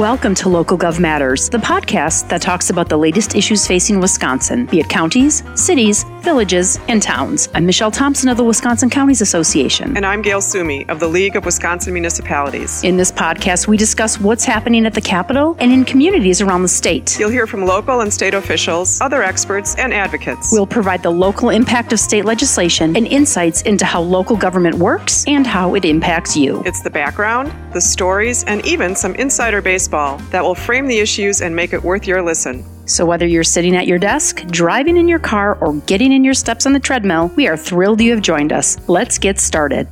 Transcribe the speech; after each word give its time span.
Welcome 0.00 0.34
to 0.36 0.48
Local 0.48 0.78
Gov 0.78 0.98
Matters, 0.98 1.50
the 1.50 1.58
podcast 1.58 2.30
that 2.30 2.40
talks 2.40 2.70
about 2.70 2.88
the 2.88 2.96
latest 2.96 3.34
issues 3.34 3.66
facing 3.66 4.00
Wisconsin, 4.00 4.64
be 4.64 4.80
it 4.80 4.88
counties, 4.88 5.42
cities, 5.54 6.06
villages, 6.22 6.78
and 6.88 7.02
towns. 7.02 7.50
I'm 7.52 7.66
Michelle 7.66 7.90
Thompson 7.90 8.30
of 8.30 8.38
the 8.38 8.44
Wisconsin 8.44 8.88
Counties 8.88 9.20
Association. 9.20 9.94
And 9.98 10.06
I'm 10.06 10.22
Gail 10.22 10.40
Sumi 10.40 10.88
of 10.88 11.00
the 11.00 11.06
League 11.06 11.36
of 11.36 11.44
Wisconsin 11.44 11.92
Municipalities. 11.92 12.82
In 12.82 12.96
this 12.96 13.12
podcast, 13.12 13.66
we 13.66 13.76
discuss 13.76 14.18
what's 14.18 14.42
happening 14.42 14.86
at 14.86 14.94
the 14.94 15.02
Capitol 15.02 15.54
and 15.60 15.70
in 15.70 15.84
communities 15.84 16.40
around 16.40 16.62
the 16.62 16.68
state. 16.68 17.20
You'll 17.20 17.28
hear 17.28 17.46
from 17.46 17.66
local 17.66 18.00
and 18.00 18.10
state 18.10 18.32
officials, 18.32 19.02
other 19.02 19.22
experts, 19.22 19.74
and 19.76 19.92
advocates. 19.92 20.50
We'll 20.50 20.66
provide 20.66 21.02
the 21.02 21.10
local 21.10 21.50
impact 21.50 21.92
of 21.92 22.00
state 22.00 22.24
legislation 22.24 22.96
and 22.96 23.06
insights 23.06 23.60
into 23.62 23.84
how 23.84 24.00
local 24.00 24.36
government 24.36 24.76
works 24.76 25.26
and 25.26 25.46
how 25.46 25.74
it 25.74 25.84
impacts 25.84 26.38
you. 26.38 26.62
It's 26.64 26.80
the 26.80 26.88
background, 26.88 27.52
the 27.74 27.82
stories, 27.82 28.44
and 28.44 28.64
even 28.64 28.96
some 28.96 29.14
insider 29.16 29.60
baseball 29.90 30.18
that 30.30 30.42
will 30.42 30.54
frame 30.54 30.86
the 30.86 30.98
issues 30.98 31.40
and 31.40 31.54
make 31.54 31.72
it 31.72 31.82
worth 31.82 32.06
your 32.06 32.22
listen. 32.22 32.64
So, 32.86 33.04
whether 33.04 33.26
you're 33.26 33.44
sitting 33.44 33.76
at 33.76 33.86
your 33.86 33.98
desk, 33.98 34.42
driving 34.46 34.96
in 34.96 35.08
your 35.08 35.18
car, 35.18 35.56
or 35.60 35.74
getting 35.86 36.12
in 36.12 36.24
your 36.24 36.34
steps 36.34 36.66
on 36.66 36.72
the 36.72 36.80
treadmill, 36.80 37.28
we 37.36 37.46
are 37.46 37.56
thrilled 37.56 38.00
you 38.00 38.10
have 38.12 38.22
joined 38.22 38.52
us. 38.52 38.78
Let's 38.88 39.18
get 39.18 39.38
started. 39.38 39.86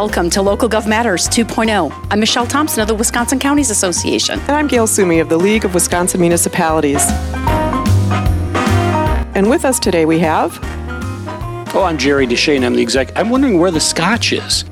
Welcome 0.00 0.30
to 0.30 0.42
Local 0.42 0.68
Gov 0.68 0.86
Matters 0.86 1.28
2.0. 1.28 2.06
I'm 2.12 2.20
Michelle 2.20 2.46
Thompson 2.46 2.80
of 2.80 2.86
the 2.86 2.94
Wisconsin 2.94 3.40
Counties 3.40 3.68
Association. 3.68 4.38
And 4.38 4.52
I'm 4.52 4.68
Gail 4.68 4.86
Sumi 4.86 5.18
of 5.18 5.28
the 5.28 5.36
League 5.36 5.64
of 5.64 5.74
Wisconsin 5.74 6.20
Municipalities. 6.20 7.02
And 9.34 9.50
with 9.50 9.64
us 9.64 9.80
today 9.80 10.04
we 10.04 10.20
have. 10.20 10.56
Oh, 11.74 11.82
I'm 11.84 11.98
Jerry 11.98 12.28
Deschane. 12.28 12.64
I'm 12.64 12.76
the 12.76 12.80
exec. 12.82 13.10
I'm 13.16 13.28
wondering 13.28 13.58
where 13.58 13.72
the 13.72 13.80
scotch 13.80 14.32
is. 14.32 14.64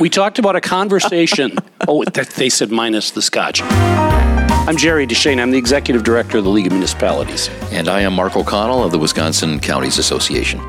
we 0.00 0.08
talked 0.08 0.38
about 0.38 0.56
a 0.56 0.62
conversation. 0.62 1.58
oh, 1.86 2.02
they 2.04 2.48
said 2.48 2.70
minus 2.70 3.10
the 3.10 3.20
scotch. 3.20 3.60
I'm 3.60 4.78
Jerry 4.78 5.06
Deschane. 5.06 5.38
I'm 5.38 5.50
the 5.50 5.58
executive 5.58 6.02
director 6.02 6.38
of 6.38 6.44
the 6.44 6.50
League 6.50 6.66
of 6.66 6.72
Municipalities. 6.72 7.50
And 7.72 7.88
I 7.88 8.00
am 8.00 8.14
Mark 8.14 8.36
O'Connell 8.36 8.84
of 8.84 8.90
the 8.90 8.98
Wisconsin 8.98 9.60
Counties 9.60 9.98
Association. 9.98 10.62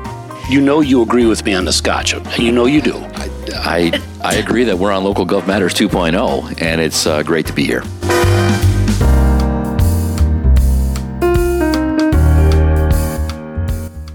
You 0.50 0.60
know 0.60 0.80
you 0.80 1.00
agree 1.00 1.24
with 1.24 1.42
me 1.46 1.54
on 1.54 1.64
the 1.64 1.72
scotch. 1.72 2.14
You 2.38 2.52
know 2.52 2.66
you 2.66 2.82
do. 2.82 3.02
I, 3.52 4.00
I, 4.22 4.36
agree 4.36 4.64
that 4.64 4.78
we're 4.78 4.92
on 4.92 5.04
Local 5.04 5.26
Gov 5.26 5.46
Matters 5.46 5.74
2.0, 5.74 6.62
and 6.62 6.80
it's 6.80 7.06
uh, 7.06 7.22
great 7.22 7.46
to 7.46 7.52
be 7.52 7.64
here. 7.64 7.82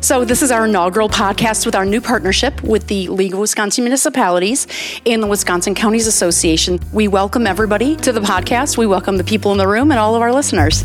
So, 0.01 0.25
this 0.25 0.41
is 0.41 0.49
our 0.49 0.65
inaugural 0.65 1.07
podcast 1.07 1.65
with 1.67 1.75
our 1.75 1.85
new 1.85 2.01
partnership 2.01 2.63
with 2.63 2.87
the 2.87 3.09
League 3.09 3.33
of 3.33 3.39
Wisconsin 3.39 3.83
Municipalities 3.83 4.65
and 5.05 5.21
the 5.21 5.27
Wisconsin 5.27 5.75
Counties 5.75 6.07
Association. 6.07 6.79
We 6.91 7.07
welcome 7.07 7.45
everybody 7.45 7.95
to 7.97 8.11
the 8.11 8.21
podcast. 8.21 8.77
We 8.77 8.87
welcome 8.87 9.17
the 9.17 9.23
people 9.23 9.51
in 9.51 9.59
the 9.59 9.67
room 9.67 9.91
and 9.91 9.99
all 9.99 10.15
of 10.15 10.23
our 10.23 10.33
listeners. 10.33 10.79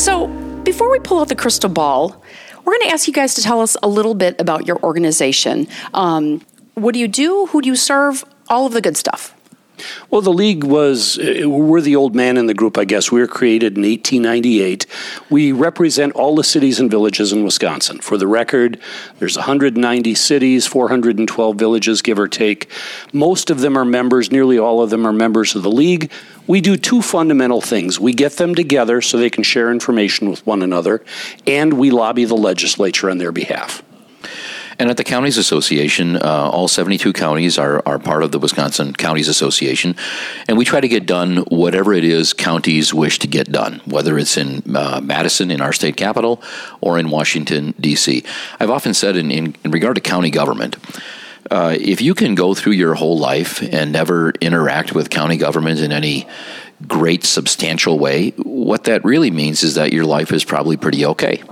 So, 0.00 0.28
before 0.62 0.90
we 0.92 1.00
pull 1.00 1.20
out 1.20 1.28
the 1.28 1.34
crystal 1.34 1.70
ball, 1.70 2.22
we're 2.64 2.74
going 2.74 2.88
to 2.88 2.94
ask 2.94 3.06
you 3.06 3.12
guys 3.12 3.34
to 3.34 3.42
tell 3.42 3.60
us 3.60 3.76
a 3.82 3.88
little 3.88 4.14
bit 4.14 4.40
about 4.40 4.66
your 4.66 4.80
organization. 4.82 5.66
Um, 5.94 6.42
what 6.76 6.92
do 6.92 7.00
you 7.00 7.08
do? 7.08 7.46
Who 7.46 7.62
do 7.62 7.68
you 7.68 7.76
serve? 7.76 8.22
All 8.48 8.66
of 8.66 8.72
the 8.74 8.82
good 8.82 8.96
stuff. 8.96 9.34
Well, 10.10 10.20
the 10.20 10.32
league 10.32 10.62
was, 10.62 11.18
uh, 11.18 11.48
we're 11.48 11.80
the 11.80 11.96
old 11.96 12.14
man 12.14 12.36
in 12.36 12.46
the 12.46 12.54
group, 12.54 12.78
I 12.78 12.84
guess. 12.84 13.10
We 13.10 13.20
were 13.20 13.26
created 13.26 13.76
in 13.76 13.82
1898. 13.82 14.86
We 15.28 15.52
represent 15.52 16.12
all 16.12 16.34
the 16.34 16.44
cities 16.44 16.78
and 16.78 16.90
villages 16.90 17.32
in 17.32 17.44
Wisconsin. 17.44 18.00
For 18.00 18.16
the 18.16 18.26
record, 18.26 18.78
there's 19.18 19.36
190 19.36 20.14
cities, 20.14 20.66
412 20.66 21.56
villages, 21.56 22.02
give 22.02 22.18
or 22.18 22.28
take. 22.28 22.70
Most 23.12 23.50
of 23.50 23.60
them 23.60 23.76
are 23.76 23.84
members, 23.84 24.30
nearly 24.30 24.58
all 24.58 24.82
of 24.82 24.90
them 24.90 25.06
are 25.06 25.12
members 25.12 25.54
of 25.54 25.62
the 25.62 25.70
league. 25.70 26.10
We 26.46 26.60
do 26.60 26.76
two 26.76 27.02
fundamental 27.02 27.60
things. 27.60 27.98
We 27.98 28.12
get 28.12 28.32
them 28.32 28.54
together 28.54 29.00
so 29.00 29.18
they 29.18 29.30
can 29.30 29.44
share 29.44 29.70
information 29.72 30.30
with 30.30 30.46
one 30.46 30.62
another, 30.62 31.02
and 31.46 31.74
we 31.74 31.90
lobby 31.90 32.24
the 32.26 32.36
legislature 32.36 33.10
on 33.10 33.18
their 33.18 33.32
behalf. 33.32 33.82
And 34.78 34.90
at 34.90 34.96
the 34.96 35.04
Counties 35.04 35.38
Association, 35.38 36.16
uh, 36.16 36.50
all 36.52 36.68
72 36.68 37.12
counties 37.12 37.58
are, 37.58 37.82
are 37.86 37.98
part 37.98 38.22
of 38.22 38.32
the 38.32 38.38
Wisconsin 38.38 38.92
Counties 38.92 39.28
Association. 39.28 39.96
And 40.48 40.58
we 40.58 40.64
try 40.64 40.80
to 40.80 40.88
get 40.88 41.06
done 41.06 41.38
whatever 41.48 41.92
it 41.92 42.04
is 42.04 42.32
counties 42.32 42.92
wish 42.92 43.18
to 43.20 43.26
get 43.26 43.50
done, 43.50 43.80
whether 43.86 44.18
it's 44.18 44.36
in 44.36 44.62
uh, 44.76 45.00
Madison, 45.02 45.50
in 45.50 45.60
our 45.60 45.72
state 45.72 45.96
capital, 45.96 46.42
or 46.80 46.98
in 46.98 47.10
Washington, 47.10 47.74
D.C. 47.80 48.22
I've 48.60 48.70
often 48.70 48.94
said, 48.94 49.16
in, 49.16 49.30
in, 49.30 49.56
in 49.64 49.70
regard 49.70 49.94
to 49.94 50.00
county 50.00 50.30
government, 50.30 50.76
uh, 51.50 51.76
if 51.78 52.00
you 52.00 52.14
can 52.14 52.34
go 52.34 52.54
through 52.54 52.72
your 52.72 52.94
whole 52.94 53.18
life 53.18 53.62
and 53.62 53.92
never 53.92 54.30
interact 54.40 54.94
with 54.94 55.10
county 55.10 55.36
government 55.36 55.80
in 55.80 55.92
any 55.92 56.26
great 56.86 57.24
substantial 57.24 57.98
way, 57.98 58.30
what 58.42 58.84
that 58.84 59.04
really 59.04 59.30
means 59.30 59.62
is 59.62 59.74
that 59.74 59.92
your 59.92 60.04
life 60.04 60.32
is 60.32 60.44
probably 60.44 60.76
pretty 60.76 61.06
okay. 61.06 61.42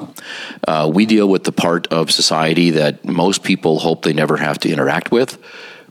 Uh, 0.68 0.90
we 0.92 1.06
deal 1.06 1.28
with 1.28 1.44
the 1.44 1.52
part 1.52 1.86
of 1.88 2.10
society 2.10 2.70
that 2.70 3.04
most 3.04 3.42
people 3.42 3.78
hope 3.78 4.02
they 4.02 4.12
never 4.12 4.36
have 4.36 4.58
to 4.58 4.70
interact 4.70 5.10
with, 5.10 5.38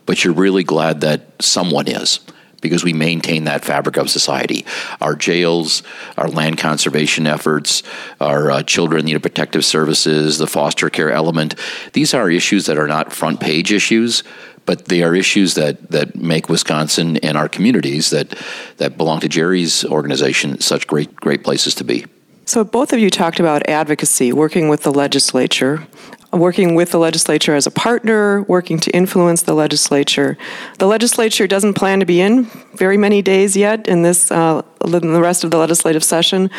but 0.06 0.24
you're 0.24 0.34
really 0.34 0.64
glad 0.64 1.02
that 1.02 1.22
someone 1.42 1.88
is 1.88 2.20
because 2.62 2.84
we 2.84 2.94
maintain 2.94 3.44
that 3.44 3.66
fabric 3.66 3.98
of 3.98 4.10
society. 4.10 4.66
Our 5.02 5.16
jails, 5.16 5.84
our 6.18 6.30
land 6.30 6.58
conservation 6.58 7.28
efforts, 7.28 7.84
our 8.22 8.50
uh, 8.50 8.64
children 8.64 9.06
need 9.06 9.22
protective 9.22 9.66
services, 9.66 10.38
the 10.38 10.48
foster 10.48 10.90
care 10.90 11.12
element. 11.12 11.56
These 11.92 12.14
are 12.14 12.32
issues 12.32 12.66
that 12.68 12.78
are 12.78 12.88
not 12.88 13.12
front 13.12 13.42
page 13.42 13.74
issues, 13.74 14.24
but 14.66 14.86
they 14.86 15.04
are 15.04 15.16
issues 15.16 15.56
that, 15.56 15.92
that 15.92 16.16
make 16.16 16.50
Wisconsin 16.50 17.18
and 17.18 17.38
our 17.38 17.50
communities 17.50 18.10
that, 18.12 18.34
that 18.78 18.98
belong 18.98 19.20
to 19.22 19.30
Jerry's 19.30 19.84
organization 19.86 20.60
such 20.62 20.88
great, 20.88 21.16
great 21.16 21.44
places 21.44 21.76
to 21.76 21.84
be. 21.84 22.06
So, 22.46 22.64
both 22.64 22.92
of 22.92 23.00
you 23.00 23.10
talked 23.10 23.40
about 23.40 23.68
advocacy, 23.70 24.34
working 24.34 24.68
with 24.68 24.84
the 24.84 24.92
legislature, 24.92 25.88
working 26.34 26.76
with 26.76 26.92
the 26.92 26.98
legislature 26.98 27.56
as 27.56 27.66
a 27.66 27.72
partner, 27.72 28.42
working 28.44 28.80
to 28.80 28.92
influence 28.92 29.44
the 29.44 29.54
legislature. 29.54 30.38
The 30.80 30.88
legislature 30.88 31.48
doesn't 31.48 31.76
plan 31.76 32.00
to 32.00 32.06
be 32.06 32.20
in 32.20 32.46
very 32.76 32.98
many 32.98 33.22
days 33.22 33.56
yet 33.56 33.88
in 33.88 34.02
this, 34.02 34.30
uh, 34.30 34.62
in 34.84 35.14
the 35.14 35.22
rest 35.22 35.44
of 35.44 35.52
the 35.52 35.58
legislative 35.58 36.04
session. 36.04 36.50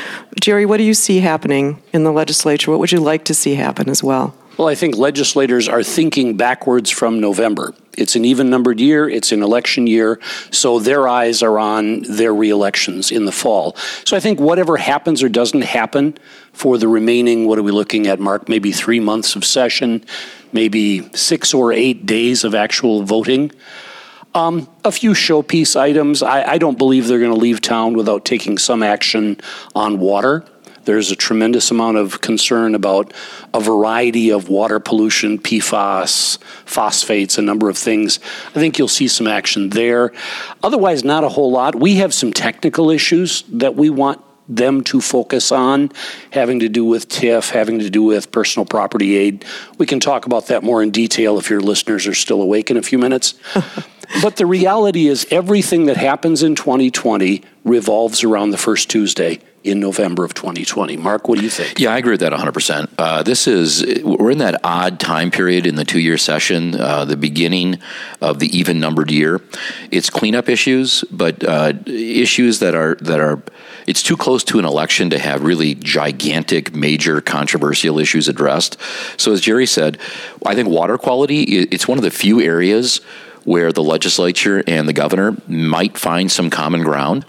Jerry, 0.41 0.65
what 0.65 0.79
do 0.79 0.85
you 0.85 0.95
see 0.95 1.21
happening 1.21 1.83
in 1.93 2.05
the 2.05 2.13
legislature? 2.13 2.71
What 2.71 2.81
would 2.81 2.93
you 2.93 3.01
like 3.01 3.25
to 3.27 3.35
see 3.35 3.55
happen 3.55 3.91
as 3.91 4.03
well? 4.03 4.35
Well, 4.57 4.69
I 4.69 4.77
think 4.77 4.97
legislators 4.97 5.69
are 5.69 5.83
thinking 5.83 6.37
backwards 6.37 6.89
from 6.89 7.19
November. 7.19 7.75
It's 7.99 8.15
an 8.15 8.25
even 8.25 8.51
numbered 8.51 8.79
year, 8.79 9.09
it's 9.09 9.33
an 9.33 9.43
election 9.43 9.89
year, 9.89 10.21
so 10.53 10.79
their 10.79 11.09
eyes 11.09 11.43
are 11.43 11.59
on 11.59 12.03
their 12.03 12.33
reelections 12.33 13.11
in 13.11 13.25
the 13.25 13.33
fall. 13.33 13.75
So 14.05 14.17
I 14.17 14.21
think 14.21 14.39
whatever 14.39 14.77
happens 14.77 15.25
or 15.25 15.29
doesn't 15.29 15.63
happen 15.63 16.17
for 16.53 16.79
the 16.79 16.87
remaining, 16.87 17.49
what 17.49 17.59
are 17.59 17.65
we 17.65 17.73
looking 17.73 18.07
at, 18.07 18.21
Mark? 18.21 18.49
Maybe 18.49 18.71
three 18.71 19.01
months 19.01 19.35
of 19.35 19.45
session, 19.45 20.05
maybe 20.53 21.09
six 21.17 21.53
or 21.53 21.73
eight 21.73 22.07
days 22.07 22.45
of 22.45 22.55
actual 22.55 23.03
voting. 23.03 23.51
Um, 24.37 24.69
a 24.85 24.93
few 24.93 25.13
showpiece 25.13 25.79
items. 25.79 26.23
I, 26.23 26.45
I 26.45 26.59
don't 26.59 26.79
believe 26.79 27.09
they're 27.09 27.21
going 27.21 27.35
to 27.35 27.39
leave 27.39 27.61
town 27.61 27.95
without 27.95 28.25
taking 28.25 28.59
some 28.59 28.85
action 28.85 29.41
on 29.75 29.99
water. 29.99 30.45
There's 30.85 31.11
a 31.11 31.17
tremendous 31.17 31.71
amount 31.71 31.97
of 31.97 32.21
concern 32.21 32.75
about 32.75 33.13
a 33.53 33.61
variety 33.61 34.31
of 34.31 34.49
water 34.49 34.79
pollution, 34.79 35.39
PFAS, 35.39 36.39
phosphates, 36.67 37.39
a 37.39 37.43
number 37.43 37.69
of 37.69 37.79
things. 37.79 38.21
I 38.49 38.53
think 38.55 38.79
you'll 38.79 38.89
see 38.89 39.09
some 39.09 39.27
action 39.27 39.71
there. 39.71 40.13
Otherwise, 40.63 41.05
not 41.05 41.25
a 41.25 41.29
whole 41.29 41.51
lot. 41.51 41.75
We 41.75 41.97
have 41.97 42.13
some 42.13 42.33
technical 42.33 42.91
issues 42.91 43.43
that 43.49 43.75
we 43.77 43.91
want 43.91 44.21
them 44.47 44.85
to 44.85 45.01
focus 45.01 45.51
on, 45.51 45.91
having 46.31 46.61
to 46.61 46.69
do 46.69 46.85
with 46.85 47.09
TIF, 47.09 47.51
having 47.51 47.79
to 47.79 47.89
do 47.89 48.03
with 48.03 48.31
personal 48.31 48.67
property 48.67 49.17
aid. 49.17 49.45
We 49.79 49.87
can 49.87 50.01
talk 50.01 50.27
about 50.27 50.49
that 50.49 50.63
more 50.63 50.83
in 50.83 50.91
detail 50.91 51.39
if 51.39 51.49
your 51.49 51.61
listeners 51.61 52.07
are 52.07 52.15
still 52.15 52.43
awake 52.43 52.71
in 52.71 52.77
a 52.77 52.83
few 52.83 52.99
minutes. 52.99 53.35
but 54.23 54.37
the 54.37 54.45
reality 54.45 55.07
is, 55.07 55.27
everything 55.31 55.87
that 55.87 55.97
happens 55.97 56.43
in 56.43 56.55
2020 56.55 57.43
revolves 57.65 58.23
around 58.23 58.51
the 58.51 58.59
first 58.59 58.91
Tuesday 58.91 59.41
in 59.65 59.81
November 59.81 60.25
of 60.25 60.35
2020. 60.35 60.99
Mark, 60.99 61.27
what 61.27 61.39
do 61.39 61.45
you 61.45 61.51
think? 61.51 61.81
Yeah, 61.81 61.93
I 61.95 61.99
agree 61.99 62.13
with 62.13 62.21
that 62.21 62.33
100%. 62.33 62.89
Uh, 62.99 63.23
this 63.23 63.47
is, 63.49 63.85
we're 64.05 64.31
in 64.31 64.39
that 64.39 64.61
odd 64.63 65.01
time 65.01 65.31
period 65.31 65.67
in 65.67 65.75
the 65.77 65.87
two 65.87 65.99
year 65.99 66.19
session, 66.19 66.79
uh, 66.79 67.07
the 67.07 67.17
beginning 67.17 67.81
of 68.21 68.39
the 68.39 68.57
even 68.57 68.79
numbered 68.79 69.11
year. 69.11 69.41
It's 69.91 70.11
cleanup 70.11 70.51
issues, 70.51 71.03
but 71.11 71.43
uh, 71.43 71.73
issues 71.87 72.59
that 72.59 72.75
are, 72.75 72.97
that 72.97 73.21
are, 73.21 73.43
it's 73.87 74.03
too 74.03 74.19
close 74.19 74.45
to 74.45 74.59
an 74.59 74.67
election 74.67 75.09
to 75.11 75.19
have 75.19 75.43
really 75.43 75.75
gigantic, 75.75 76.75
major 76.75 77.23
controversial 77.23 77.99
issues 77.99 78.29
addressed. 78.29 78.79
So, 79.17 79.33
as 79.33 79.41
Jerry 79.41 79.67
said, 79.67 79.99
I 80.45 80.55
think 80.55 80.69
water 80.69 80.97
quality, 80.99 81.43
it's 81.43 81.89
one 81.89 81.99
of 81.99 82.05
the 82.05 82.11
few 82.11 82.41
areas 82.41 83.01
where 83.45 83.73
the 83.73 83.83
legislature 83.83 84.63
and 84.67 84.89
the 84.89 84.93
governor 84.93 85.37
might 85.47 85.99
find 85.99 86.31
some 86.31 86.51
common 86.51 86.83
ground. 86.83 87.25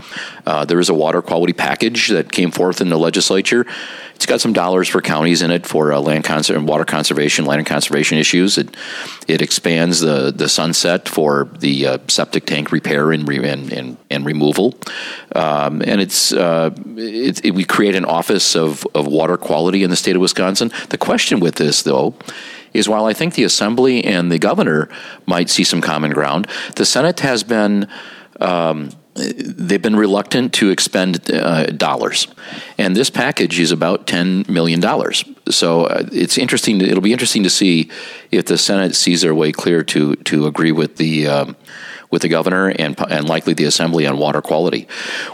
Uh, 0.45 0.65
there 0.65 0.79
is 0.79 0.89
a 0.89 0.93
water 0.93 1.21
quality 1.21 1.53
package 1.53 2.09
that 2.09 2.31
came 2.31 2.51
forth 2.51 2.81
in 2.81 2.89
the 2.89 2.97
legislature. 2.97 3.65
It's 4.15 4.25
got 4.25 4.39
some 4.39 4.53
dollars 4.53 4.87
for 4.87 5.01
counties 5.01 5.41
in 5.41 5.51
it 5.51 5.65
for 5.65 5.91
uh, 5.91 5.99
land 5.99 6.23
conser- 6.23 6.65
water 6.65 6.85
conservation, 6.85 7.45
land 7.45 7.59
and 7.59 7.67
conservation 7.67 8.17
issues. 8.17 8.57
It 8.57 8.75
it 9.27 9.41
expands 9.41 9.99
the, 9.99 10.31
the 10.31 10.47
sunset 10.47 11.09
for 11.09 11.49
the 11.59 11.85
uh, 11.85 11.97
septic 12.07 12.45
tank 12.45 12.71
repair 12.71 13.11
and 13.11 13.27
re- 13.27 13.45
and, 13.45 13.73
and, 13.73 13.97
and, 14.09 14.25
removal, 14.25 14.73
um, 15.35 15.81
and 15.81 15.99
it's 15.99 16.31
uh, 16.31 16.71
it, 16.95 17.43
it, 17.43 17.51
we 17.51 17.65
create 17.65 17.95
an 17.95 18.05
office 18.05 18.55
of 18.55 18.87
of 18.95 19.05
water 19.05 19.35
quality 19.35 19.83
in 19.83 19.89
the 19.89 19.97
state 19.97 20.15
of 20.15 20.21
Wisconsin. 20.21 20.71
The 20.89 20.97
question 20.97 21.41
with 21.41 21.55
this 21.55 21.83
though 21.83 22.15
is 22.75 22.89
while 22.89 23.05
I 23.05 23.13
think 23.13 23.33
the 23.33 23.43
Assembly 23.43 24.03
and 24.03 24.31
the 24.31 24.39
governor 24.39 24.89
might 25.25 25.49
see 25.49 25.63
some 25.63 25.81
common 25.81 26.11
ground, 26.11 26.47
the 26.75 26.85
Senate 26.85 27.21
has 27.21 27.43
been. 27.43 27.87
Um, 28.39 28.91
they've 29.15 29.81
been 29.81 29.95
reluctant 29.95 30.53
to 30.55 30.69
expend 30.71 31.31
uh, 31.31 31.67
dollars, 31.67 32.27
and 32.77 32.95
this 32.95 33.09
package 33.09 33.59
is 33.59 33.71
about 33.71 34.07
ten 34.07 34.43
million 34.49 34.81
dollars. 34.81 35.23
So 35.49 35.85
uh, 35.85 36.03
it's 36.11 36.37
interesting. 36.37 36.81
It'll 36.81 37.01
be 37.01 37.13
interesting 37.13 37.43
to 37.43 37.49
see 37.49 37.89
if 38.31 38.45
the 38.45 38.57
Senate 38.57 38.93
sees 38.93 39.21
their 39.21 39.33
way 39.33 39.51
clear 39.53 39.83
to 39.83 40.15
to 40.15 40.47
agree 40.47 40.71
with 40.71 40.97
the. 40.97 41.27
Um, 41.27 41.55
with 42.11 42.21
the 42.21 42.29
governor 42.29 42.69
and 42.69 42.95
and 43.09 43.27
likely 43.27 43.53
the 43.53 43.65
assembly 43.65 44.07
on 44.07 44.17
water 44.17 44.41
quality, 44.41 44.87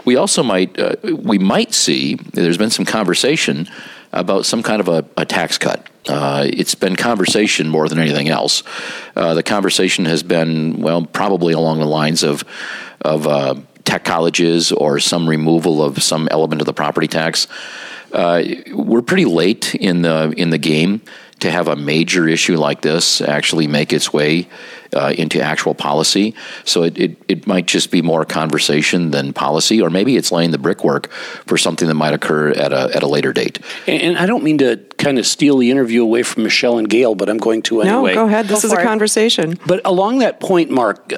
we 0.04 0.16
also 0.16 0.42
might 0.42 0.76
uh, 0.80 0.96
we 1.02 1.38
might 1.38 1.74
see. 1.74 2.14
There's 2.14 2.58
been 2.58 2.70
some 2.70 2.86
conversation 2.86 3.68
about 4.12 4.46
some 4.46 4.62
kind 4.62 4.80
of 4.80 4.88
a, 4.88 5.04
a 5.16 5.24
tax 5.24 5.58
cut. 5.58 5.86
Uh, 6.08 6.46
it's 6.52 6.74
been 6.74 6.96
conversation 6.96 7.68
more 7.68 7.88
than 7.88 7.98
anything 7.98 8.28
else. 8.28 8.62
Uh, 9.14 9.34
the 9.34 9.42
conversation 9.42 10.04
has 10.04 10.22
been, 10.22 10.80
well, 10.82 11.06
probably 11.06 11.52
along 11.52 11.78
the 11.78 11.86
lines 11.86 12.22
of 12.22 12.44
of 13.00 13.26
uh, 13.26 13.54
tech 13.84 14.04
colleges 14.04 14.72
or 14.72 15.00
some 15.00 15.28
removal 15.28 15.82
of 15.82 16.02
some 16.02 16.28
element 16.30 16.60
of 16.60 16.66
the 16.66 16.72
property 16.72 17.08
tax. 17.08 17.48
Uh, 18.12 18.42
we're 18.72 19.02
pretty 19.02 19.24
late 19.24 19.74
in 19.74 20.02
the 20.02 20.32
in 20.36 20.50
the 20.50 20.58
game 20.58 21.00
to 21.40 21.50
have 21.50 21.66
a 21.66 21.74
major 21.74 22.28
issue 22.28 22.56
like 22.56 22.82
this 22.82 23.20
actually 23.20 23.66
make 23.66 23.92
its 23.92 24.12
way 24.12 24.46
uh, 24.94 25.14
into 25.16 25.40
actual 25.40 25.74
policy. 25.74 26.34
So 26.64 26.82
it, 26.82 26.98
it, 26.98 27.16
it, 27.28 27.46
might 27.46 27.66
just 27.66 27.90
be 27.90 28.02
more 28.02 28.24
conversation 28.24 29.10
than 29.10 29.32
policy, 29.32 29.80
or 29.80 29.90
maybe 29.90 30.16
it's 30.16 30.30
laying 30.30 30.50
the 30.50 30.58
brickwork 30.58 31.10
for 31.10 31.56
something 31.56 31.88
that 31.88 31.94
might 31.94 32.14
occur 32.14 32.50
at 32.50 32.72
a, 32.72 32.94
at 32.94 33.02
a 33.02 33.06
later 33.06 33.32
date. 33.32 33.58
And, 33.86 34.02
and 34.02 34.18
I 34.18 34.26
don't 34.26 34.44
mean 34.44 34.58
to 34.58 34.76
kind 34.98 35.18
of 35.18 35.26
steal 35.26 35.58
the 35.58 35.70
interview 35.70 36.02
away 36.02 36.22
from 36.22 36.42
Michelle 36.42 36.78
and 36.78 36.88
Gail, 36.88 37.14
but 37.14 37.28
I'm 37.28 37.38
going 37.38 37.62
to 37.62 37.80
anyway. 37.82 38.14
No, 38.14 38.22
go 38.22 38.26
ahead. 38.26 38.46
This 38.46 38.62
go 38.62 38.66
is 38.68 38.72
a 38.72 38.80
it. 38.80 38.84
conversation. 38.84 39.58
But 39.66 39.80
along 39.84 40.18
that 40.18 40.40
point, 40.40 40.70
Mark, 40.70 41.12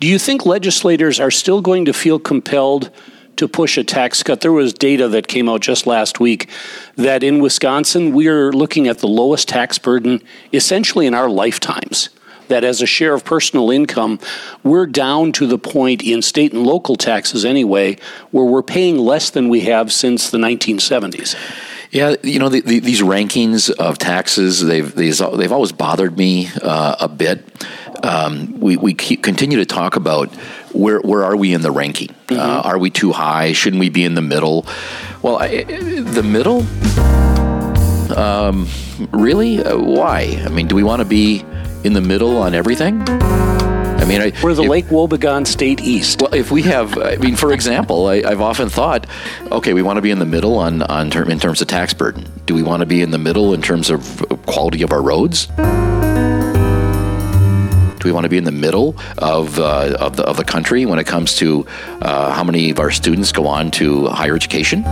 do 0.00 0.06
you 0.06 0.18
think 0.18 0.46
legislators 0.46 1.20
are 1.20 1.30
still 1.30 1.60
going 1.60 1.84
to 1.86 1.92
feel 1.92 2.18
compelled 2.18 2.90
to 3.38 3.46
push 3.46 3.78
a 3.78 3.84
tax 3.84 4.22
cut. 4.24 4.40
There 4.40 4.52
was 4.52 4.74
data 4.74 5.08
that 5.08 5.28
came 5.28 5.48
out 5.48 5.60
just 5.60 5.86
last 5.86 6.18
week 6.18 6.50
that 6.96 7.22
in 7.22 7.38
Wisconsin, 7.38 8.12
we 8.12 8.26
are 8.26 8.52
looking 8.52 8.88
at 8.88 8.98
the 8.98 9.06
lowest 9.06 9.48
tax 9.48 9.78
burden 9.78 10.20
essentially 10.52 11.06
in 11.06 11.14
our 11.14 11.30
lifetimes. 11.30 12.10
That 12.48 12.64
as 12.64 12.82
a 12.82 12.86
share 12.86 13.14
of 13.14 13.24
personal 13.24 13.70
income, 13.70 14.18
we're 14.62 14.86
down 14.86 15.32
to 15.32 15.46
the 15.46 15.58
point 15.58 16.02
in 16.02 16.22
state 16.22 16.52
and 16.52 16.66
local 16.66 16.96
taxes 16.96 17.44
anyway, 17.44 17.98
where 18.30 18.44
we're 18.44 18.62
paying 18.62 18.98
less 18.98 19.30
than 19.30 19.48
we 19.48 19.60
have 19.60 19.92
since 19.92 20.30
the 20.30 20.38
1970s. 20.38 21.36
Yeah, 21.90 22.16
you 22.22 22.38
know 22.38 22.50
the, 22.50 22.60
the, 22.60 22.80
these 22.80 23.00
rankings 23.00 23.70
of 23.70 23.96
taxes 23.96 24.62
they've 24.62 24.94
these, 24.94 25.18
they've 25.18 25.52
always 25.52 25.72
bothered 25.72 26.18
me 26.18 26.48
uh, 26.62 26.96
a 27.00 27.08
bit. 27.08 27.42
Um, 28.02 28.60
we 28.60 28.76
we 28.76 28.92
continue 28.92 29.56
to 29.58 29.64
talk 29.64 29.96
about 29.96 30.28
where 30.72 31.00
where 31.00 31.24
are 31.24 31.34
we 31.34 31.54
in 31.54 31.62
the 31.62 31.70
ranking? 31.70 32.08
Mm-hmm. 32.08 32.38
Uh, 32.38 32.60
are 32.62 32.78
we 32.78 32.90
too 32.90 33.12
high? 33.12 33.52
Shouldn't 33.52 33.80
we 33.80 33.88
be 33.88 34.04
in 34.04 34.14
the 34.14 34.22
middle? 34.22 34.66
Well, 35.22 35.38
I, 35.38 35.64
the 35.64 36.22
middle. 36.22 36.66
Um, 38.16 38.68
really? 39.10 39.62
Uh, 39.62 39.78
why? 39.78 40.42
I 40.44 40.48
mean, 40.50 40.68
do 40.68 40.74
we 40.74 40.82
want 40.82 41.00
to 41.00 41.06
be 41.06 41.44
in 41.84 41.92
the 41.92 42.00
middle 42.00 42.36
on 42.36 42.54
everything? 42.54 43.02
I 43.08 44.04
mean, 44.04 44.20
I, 44.20 44.32
we're 44.42 44.54
the 44.54 44.62
if, 44.62 44.68
Lake 44.68 44.86
Wobegon 44.86 45.46
State 45.46 45.80
East. 45.80 46.22
Well, 46.22 46.32
if 46.32 46.50
we 46.50 46.62
have, 46.62 46.96
I 46.96 47.16
mean, 47.16 47.36
for 47.36 47.52
example, 47.52 48.06
I, 48.06 48.22
have 48.28 48.40
often 48.40 48.68
thought, 48.68 49.06
okay, 49.50 49.74
we 49.74 49.82
want 49.82 49.96
to 49.96 50.02
be 50.02 50.10
in 50.10 50.18
the 50.18 50.26
middle 50.26 50.56
on 50.56 50.82
on 50.82 51.10
term, 51.10 51.30
in 51.30 51.38
terms 51.38 51.60
of 51.60 51.68
tax 51.68 51.92
burden. 51.92 52.30
Do 52.46 52.54
we 52.54 52.62
want 52.62 52.80
to 52.80 52.86
be 52.86 53.02
in 53.02 53.10
the 53.10 53.18
middle 53.18 53.52
in 53.54 53.60
terms 53.60 53.90
of 53.90 54.24
quality 54.46 54.82
of 54.82 54.92
our 54.92 55.02
roads? 55.02 55.48
Do 57.98 58.08
we 58.08 58.12
want 58.12 58.24
to 58.24 58.30
be 58.30 58.38
in 58.38 58.44
the 58.44 58.52
middle 58.52 58.96
of, 59.18 59.58
uh, 59.58 59.96
of, 59.98 60.16
the, 60.16 60.22
of 60.22 60.36
the 60.36 60.44
country 60.44 60.86
when 60.86 61.00
it 61.00 61.06
comes 61.06 61.34
to 61.36 61.66
uh, 62.00 62.32
how 62.32 62.44
many 62.44 62.70
of 62.70 62.78
our 62.78 62.92
students 62.92 63.32
go 63.32 63.48
on 63.48 63.72
to 63.72 64.06
higher 64.06 64.36
education? 64.36 64.84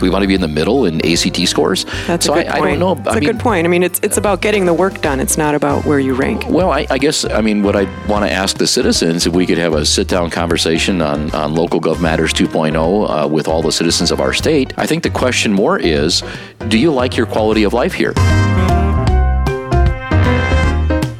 Do 0.00 0.06
we 0.06 0.10
want 0.10 0.22
to 0.22 0.28
be 0.28 0.34
in 0.34 0.40
the 0.40 0.48
middle 0.48 0.86
in 0.86 1.04
ACT 1.04 1.46
scores? 1.46 1.84
That's 2.06 2.24
so 2.24 2.32
a 2.32 2.42
good 2.42 2.46
I, 2.46 2.58
point. 2.58 2.64
I 2.64 2.70
don't 2.70 2.78
know. 2.78 2.94
That's 2.94 3.08
I 3.08 3.18
a 3.18 3.20
mean, 3.20 3.30
good 3.32 3.38
point. 3.38 3.66
I 3.66 3.68
mean, 3.68 3.82
it's 3.82 4.00
it's 4.02 4.16
about 4.16 4.40
getting 4.40 4.64
the 4.64 4.72
work 4.72 5.02
done. 5.02 5.20
It's 5.20 5.36
not 5.36 5.54
about 5.54 5.84
where 5.84 5.98
you 5.98 6.14
rank. 6.14 6.46
Well, 6.48 6.70
I, 6.70 6.86
I 6.88 6.96
guess 6.96 7.26
I 7.26 7.42
mean 7.42 7.62
what 7.62 7.76
I 7.76 7.84
want 8.06 8.24
to 8.24 8.32
ask 8.32 8.56
the 8.56 8.66
citizens 8.66 9.26
if 9.26 9.34
we 9.34 9.44
could 9.44 9.58
have 9.58 9.74
a 9.74 9.84
sit 9.84 10.08
down 10.08 10.30
conversation 10.30 11.02
on 11.02 11.30
on 11.32 11.54
local 11.54 11.82
gov 11.82 12.00
matters 12.00 12.32
2.0 12.32 13.24
uh, 13.24 13.28
with 13.28 13.46
all 13.46 13.60
the 13.60 13.72
citizens 13.72 14.10
of 14.10 14.20
our 14.20 14.32
state. 14.32 14.72
I 14.78 14.86
think 14.86 15.02
the 15.02 15.10
question 15.10 15.52
more 15.52 15.78
is, 15.78 16.22
do 16.68 16.78
you 16.78 16.90
like 16.90 17.18
your 17.18 17.26
quality 17.26 17.64
of 17.64 17.74
life 17.74 17.92
here? 17.92 18.14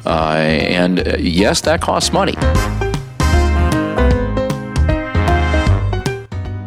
Uh, 0.06 0.36
and 0.36 1.06
uh, 1.06 1.16
yes, 1.18 1.60
that 1.60 1.82
costs 1.82 2.14
money. 2.14 2.34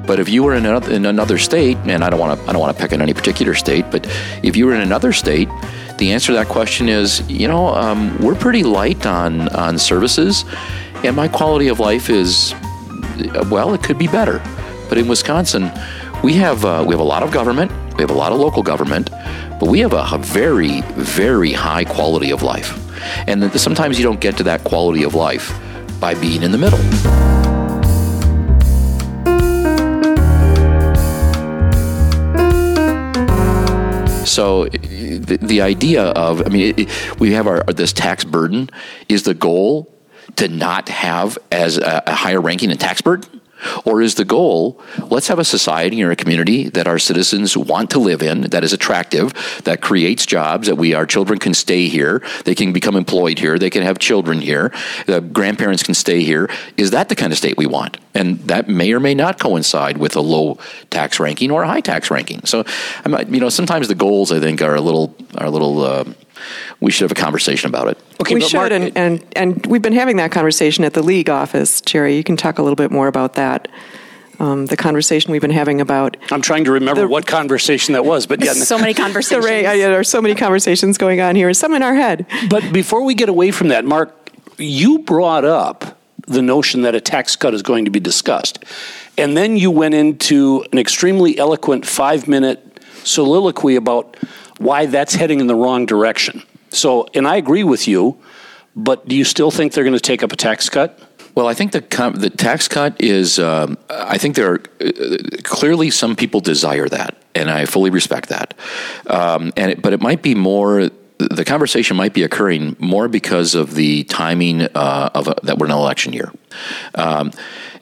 But 0.06 0.20
if 0.20 0.28
you 0.28 0.44
were 0.44 0.54
in 0.54 0.66
another, 0.66 0.92
in 0.92 1.06
another 1.06 1.38
state, 1.38 1.78
and 1.86 2.04
I 2.04 2.10
don't 2.10 2.20
want 2.20 2.40
to 2.40 2.50
I 2.50 2.52
don't 2.52 2.62
want 2.62 2.76
to 2.76 2.82
pick 2.82 2.92
on 2.94 3.02
any 3.02 3.14
particular 3.14 3.54
state, 3.54 3.86
but 3.90 4.06
if 4.44 4.56
you 4.56 4.66
were 4.66 4.76
in 4.76 4.82
another 4.82 5.14
state, 5.14 5.48
the 5.98 6.12
answer 6.12 6.28
to 6.28 6.34
that 6.34 6.48
question 6.48 6.90
is, 6.90 7.22
you 7.30 7.48
know, 7.48 7.68
um, 7.68 8.18
we're 8.20 8.36
pretty 8.36 8.64
light 8.64 9.06
on 9.06 9.48
on 9.50 9.78
services, 9.78 10.44
and 11.04 11.16
my 11.16 11.28
quality 11.28 11.70
of 11.70 11.80
life 11.80 12.10
is, 12.10 12.54
well, 13.50 13.74
it 13.74 13.82
could 13.82 13.98
be 13.98 14.08
better. 14.08 14.42
But 14.90 14.98
in 14.98 15.08
Wisconsin, 15.08 15.72
we 16.22 16.34
have 16.34 16.66
uh, 16.66 16.84
we 16.86 16.94
have 16.94 17.00
a 17.00 17.04
lot 17.04 17.24
of 17.24 17.32
government, 17.32 17.72
we 17.96 18.02
have 18.02 18.12
a 18.12 18.14
lot 18.16 18.34
of 18.34 18.40
local 18.40 18.62
government, 18.62 19.10
but 19.60 19.70
we 19.70 19.80
have 19.80 19.94
a, 19.94 20.06
a 20.12 20.18
very 20.18 20.82
very 20.96 21.54
high 21.54 21.86
quality 21.86 22.32
of 22.32 22.44
life, 22.44 22.78
and 23.28 23.52
sometimes 23.60 23.98
you 23.98 24.04
don't 24.04 24.20
get 24.20 24.36
to 24.38 24.44
that 24.44 24.66
quality 24.66 25.04
of 25.04 25.16
life 25.16 25.54
by 26.02 26.14
being 26.14 26.44
in 26.44 26.52
the 26.52 26.58
middle. 26.58 27.43
So 34.34 34.66
the, 34.66 35.38
the 35.40 35.62
idea 35.62 36.06
of, 36.06 36.42
I 36.46 36.50
mean, 36.50 36.74
it, 36.76 37.20
we 37.20 37.34
have 37.34 37.46
our 37.46 37.64
this 37.66 37.94
tax 37.94 38.24
burden. 38.24 38.70
Is 39.08 39.24
the 39.24 39.36
goal 39.36 39.94
to 40.38 40.48
not 40.48 40.90
have 40.90 41.38
as 41.52 41.78
a, 41.78 42.02
a 42.08 42.14
higher 42.14 42.42
ranking 42.42 42.72
in 42.72 42.78
tax 42.78 43.02
burden? 43.02 43.42
Or 43.86 44.02
is 44.02 44.16
the 44.16 44.26
goal, 44.26 44.82
let's 45.10 45.28
have 45.28 45.40
a 45.40 45.46
society 45.46 46.04
or 46.04 46.12
a 46.12 46.16
community 46.16 46.70
that 46.70 46.88
our 46.88 47.00
citizens 47.00 47.56
want 47.56 47.90
to 47.92 48.00
live 48.00 48.22
in, 48.22 48.42
that 48.42 48.64
is 48.64 48.74
attractive, 48.74 49.34
that 49.64 49.82
creates 49.82 50.26
jobs, 50.26 50.68
that 50.68 50.76
we, 50.76 50.94
our 50.94 51.06
children 51.06 51.40
can 51.40 51.54
stay 51.54 51.88
here, 51.88 52.22
they 52.46 52.56
can 52.56 52.74
become 52.74 52.96
employed 52.96 53.40
here, 53.40 53.60
they 53.60 53.70
can 53.70 53.84
have 53.84 54.00
children 54.00 54.42
here, 54.42 54.72
the 55.08 55.22
grandparents 55.22 55.84
can 55.84 55.94
stay 55.94 56.24
here. 56.24 56.50
Is 56.78 56.92
that 56.92 57.10
the 57.10 57.16
kind 57.16 57.32
of 57.32 57.38
state 57.38 57.58
we 57.58 57.66
want? 57.66 57.98
And 58.14 58.40
that 58.42 58.70
may 58.70 58.94
or 58.94 59.00
may 59.00 59.16
not 59.16 59.40
coincide 59.40 59.98
with 59.98 60.16
a 60.16 60.22
low 60.22 60.60
tax 60.90 61.20
ranking 61.20 61.52
or 61.52 61.64
a 61.64 61.68
high 61.68 61.82
tax 61.82 62.12
ranking. 62.12 62.42
So, 62.46 62.64
you 63.06 63.40
know, 63.40 63.50
sometimes 63.50 63.88
the 63.88 63.96
goals, 63.96 64.32
I 64.32 64.40
think, 64.40 64.62
are 64.62 64.76
a 64.76 64.82
little, 64.82 65.16
are 65.38 65.48
a 65.48 65.50
little, 65.50 65.82
uh, 65.82 66.04
we 66.80 66.92
should 66.92 67.10
have 67.10 67.18
a 67.18 67.22
conversation 67.22 67.70
about 67.70 67.88
it. 67.88 67.98
Okay, 68.22 68.36
we 68.36 68.42
should, 68.42 68.58
Mark, 68.58 68.72
and, 68.72 68.98
and 68.98 69.26
and 69.36 69.66
we've 69.66 69.82
been 69.82 69.94
having 69.94 70.18
that 70.18 70.32
conversation 70.32 70.84
at 70.84 70.94
the 70.94 71.02
league 71.02 71.30
office. 71.30 71.82
Jerry, 71.82 72.16
you 72.16 72.24
can 72.24 72.38
talk 72.38 72.60
a 72.60 72.62
little 72.62 72.76
bit 72.76 72.92
more 72.92 73.08
about 73.08 73.36
that. 73.36 73.68
Um, 74.40 74.66
the 74.66 74.76
conversation 74.76 75.32
we've 75.32 75.42
been 75.42 75.52
having 75.52 75.80
about. 75.80 76.18
I'm 76.32 76.42
trying 76.42 76.66
to 76.66 76.72
remember 76.72 77.02
the, 77.02 77.08
what 77.08 77.28
conversation 77.28 77.94
that 77.94 78.04
was, 78.04 78.26
but 78.26 78.44
yeah, 78.44 78.54
so 78.54 78.78
many 78.78 78.94
conversations. 79.06 79.46
Ray, 79.46 79.64
yeah, 79.64 79.88
there 79.90 80.00
are 80.00 80.04
so 80.04 80.22
many 80.22 80.36
conversations 80.36 80.98
going 80.98 81.22
on 81.22 81.36
here, 81.36 81.54
some 81.54 81.74
in 81.74 81.84
our 81.84 81.94
head. 81.94 82.26
But 82.50 82.74
before 82.74 83.04
we 83.04 83.14
get 83.14 83.30
away 83.30 83.52
from 83.52 83.68
that, 83.70 83.86
Mark, 83.86 84.32
you 84.58 85.00
brought 85.00 85.46
up 85.46 86.00
the 86.28 86.42
notion 86.42 86.82
that 86.82 86.96
a 86.96 87.02
tax 87.02 87.36
cut 87.36 87.54
is 87.54 87.62
going 87.62 87.86
to 87.86 87.92
be 87.92 88.00
discussed, 88.00 88.64
and 89.18 89.38
then 89.38 89.56
you 89.56 89.70
went 89.70 89.94
into 89.94 90.66
an 90.72 90.80
extremely 90.80 91.38
eloquent 91.38 91.86
five 91.86 92.28
minute 92.28 92.74
soliloquy 93.04 93.76
about 93.76 94.18
why 94.64 94.86
that's 94.86 95.14
heading 95.14 95.40
in 95.40 95.48
the 95.48 95.56
wrong 95.56 95.86
direction. 95.86 96.44
So, 96.70 97.08
and 97.14 97.28
I 97.28 97.36
agree 97.36 97.64
with 97.64 97.88
you, 97.88 98.18
but 98.76 99.08
do 99.08 99.16
you 99.16 99.24
still 99.24 99.52
think 99.52 99.74
they're 99.74 99.84
going 99.84 99.96
to 99.96 100.00
take 100.00 100.24
up 100.24 100.32
a 100.32 100.36
tax 100.36 100.70
cut? 100.70 101.00
Well, 101.36 101.48
I 101.48 101.54
think 101.54 101.72
the 101.72 101.82
the 102.16 102.30
tax 102.30 102.68
cut 102.68 103.00
is. 103.02 103.40
Um, 103.40 103.78
I 103.90 104.18
think 104.18 104.36
there 104.36 104.54
are 104.54 104.62
uh, 104.80 105.18
clearly 105.44 105.90
some 105.90 106.16
people 106.16 106.42
desire 106.42 106.88
that, 106.90 107.18
and 107.34 107.50
I 107.50 107.66
fully 107.66 107.90
respect 107.90 108.30
that. 108.30 108.54
Um, 109.08 109.52
and 109.58 109.72
it, 109.72 109.82
but 109.82 109.94
it 109.94 110.02
might 110.02 110.22
be 110.22 110.36
more 110.36 110.90
the 111.30 111.46
conversation 111.46 111.98
might 111.98 112.14
be 112.14 112.24
occurring 112.24 112.76
more 112.80 113.08
because 113.08 113.56
of 113.56 113.76
the 113.76 114.04
timing 114.06 114.62
uh, 114.62 115.10
of 115.14 115.28
a, 115.28 115.36
that 115.44 115.58
we're 115.58 115.66
in 115.66 115.72
an 115.72 115.78
election 115.78 116.14
year. 116.14 116.32
Um, 116.96 117.32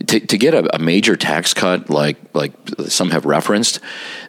to, 0.07 0.19
to, 0.19 0.37
get 0.37 0.53
a, 0.53 0.75
a, 0.75 0.79
major 0.79 1.15
tax 1.15 1.53
cut, 1.53 1.89
like 1.89 2.17
like 2.33 2.53
some 2.87 3.11
have 3.11 3.25
referenced, 3.25 3.79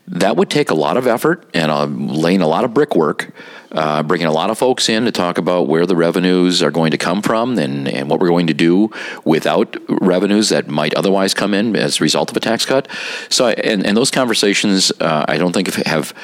that 0.08 0.36
would 0.36 0.50
take 0.50 0.70
a 0.70 0.74
lot 0.74 0.96
of 0.96 1.06
effort 1.06 1.48
and 1.54 1.70
uh, 1.70 1.84
laying 1.84 2.42
a 2.42 2.46
lot 2.46 2.64
of 2.64 2.74
brickwork, 2.74 3.32
uh, 3.70 4.02
bringing 4.02 4.26
a 4.26 4.32
lot 4.32 4.50
of 4.50 4.58
folks 4.58 4.88
in 4.88 5.04
to 5.04 5.12
talk 5.12 5.38
about 5.38 5.68
where 5.68 5.86
the 5.86 5.96
revenues 5.96 6.62
are 6.62 6.70
going 6.70 6.90
to 6.90 6.98
come 6.98 7.22
from 7.22 7.58
and, 7.58 7.88
and 7.88 8.10
what 8.10 8.20
we're 8.20 8.28
going 8.28 8.48
to 8.48 8.54
do 8.54 8.90
without 9.24 9.76
revenues 9.88 10.50
that 10.50 10.68
might 10.68 10.92
otherwise 10.94 11.32
come 11.32 11.54
in 11.54 11.76
as 11.76 12.00
a 12.00 12.04
result 12.04 12.30
of 12.30 12.36
a 12.36 12.40
tax 12.40 12.66
cut. 12.66 12.88
So, 13.30 13.48
and, 13.48 13.86
and 13.86 13.96
those 13.96 14.10
conversations, 14.10 14.92
uh, 15.00 15.24
I 15.28 15.38
don't 15.38 15.52
think 15.52 15.72
have 15.72 15.86
have 15.86 16.14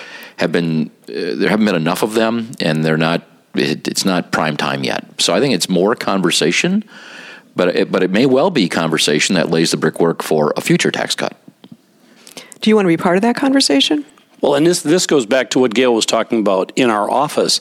been 0.53 0.91
uh, 1.09 1.35
there 1.37 1.49
haven't 1.49 1.67
been 1.67 1.75
enough 1.75 2.03
of 2.03 2.15
them, 2.15 2.53
and 2.61 2.85
they're 2.85 2.97
not. 2.97 3.23
It, 3.55 3.89
it's 3.89 4.05
not 4.05 4.31
prime 4.31 4.57
time 4.57 4.85
yet. 4.85 5.21
So 5.21 5.35
I 5.35 5.41
think 5.41 5.55
it's 5.55 5.69
more 5.69 5.95
conversation, 5.95 6.85
but 7.57 7.75
it, 7.75 7.91
but 7.91 8.03
it 8.03 8.11
may 8.11 8.27
well 8.27 8.51
be 8.51 8.69
conversation 8.69 9.35
that 9.35 9.51
lays 9.51 9.73
the 9.73 9.77
brickwork 9.77 10.23
for 10.23 10.53
a 10.57 10.61
future 10.61 10.91
tax 10.91 11.15
cut. 11.15 11.37
Do 12.61 12.71
you 12.71 12.77
want 12.77 12.87
to 12.87 12.89
be 12.89 12.97
part 12.97 13.17
of 13.17 13.23
that 13.23 13.37
conversation? 13.37 14.05
Well, 14.41 14.55
and 14.55 14.67
this 14.67 14.83
this 14.83 15.07
goes 15.07 15.27
back 15.27 15.51
to 15.51 15.59
what 15.59 15.75
Gail 15.75 15.95
was 15.95 16.07
talking 16.07 16.41
about 16.41 16.73
in 16.77 16.91
our 16.91 17.11
office. 17.11 17.61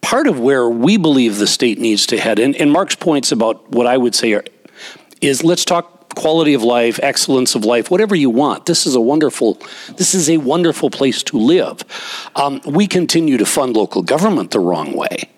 Part 0.00 0.26
of 0.26 0.40
where 0.40 0.68
we 0.68 0.96
believe 0.96 1.38
the 1.38 1.46
state 1.46 1.78
needs 1.78 2.06
to 2.06 2.18
head, 2.18 2.38
and, 2.38 2.56
and 2.56 2.72
Mark's 2.72 2.94
points 2.94 3.30
about 3.30 3.70
what 3.70 3.86
I 3.86 3.98
would 3.98 4.14
say 4.14 4.32
are, 4.32 4.44
is 5.20 5.44
let's 5.44 5.64
talk 5.64 5.97
quality 6.18 6.52
of 6.54 6.62
life, 6.62 6.98
excellence 7.02 7.54
of 7.54 7.64
life, 7.64 7.90
whatever 7.90 8.14
you 8.14 8.28
want. 8.28 8.66
This 8.66 8.86
is 8.86 8.94
a 8.94 9.00
wonderful, 9.00 9.54
this 9.96 10.14
is 10.14 10.28
a 10.28 10.38
wonderful 10.38 10.90
place 10.90 11.22
to 11.24 11.38
live. 11.38 11.84
Um, 12.34 12.60
we 12.66 12.86
continue 12.88 13.38
to 13.38 13.46
fund 13.46 13.76
local 13.76 14.02
government 14.02 14.50
the 14.50 14.60
wrong 14.60 14.92
way. 14.92 15.30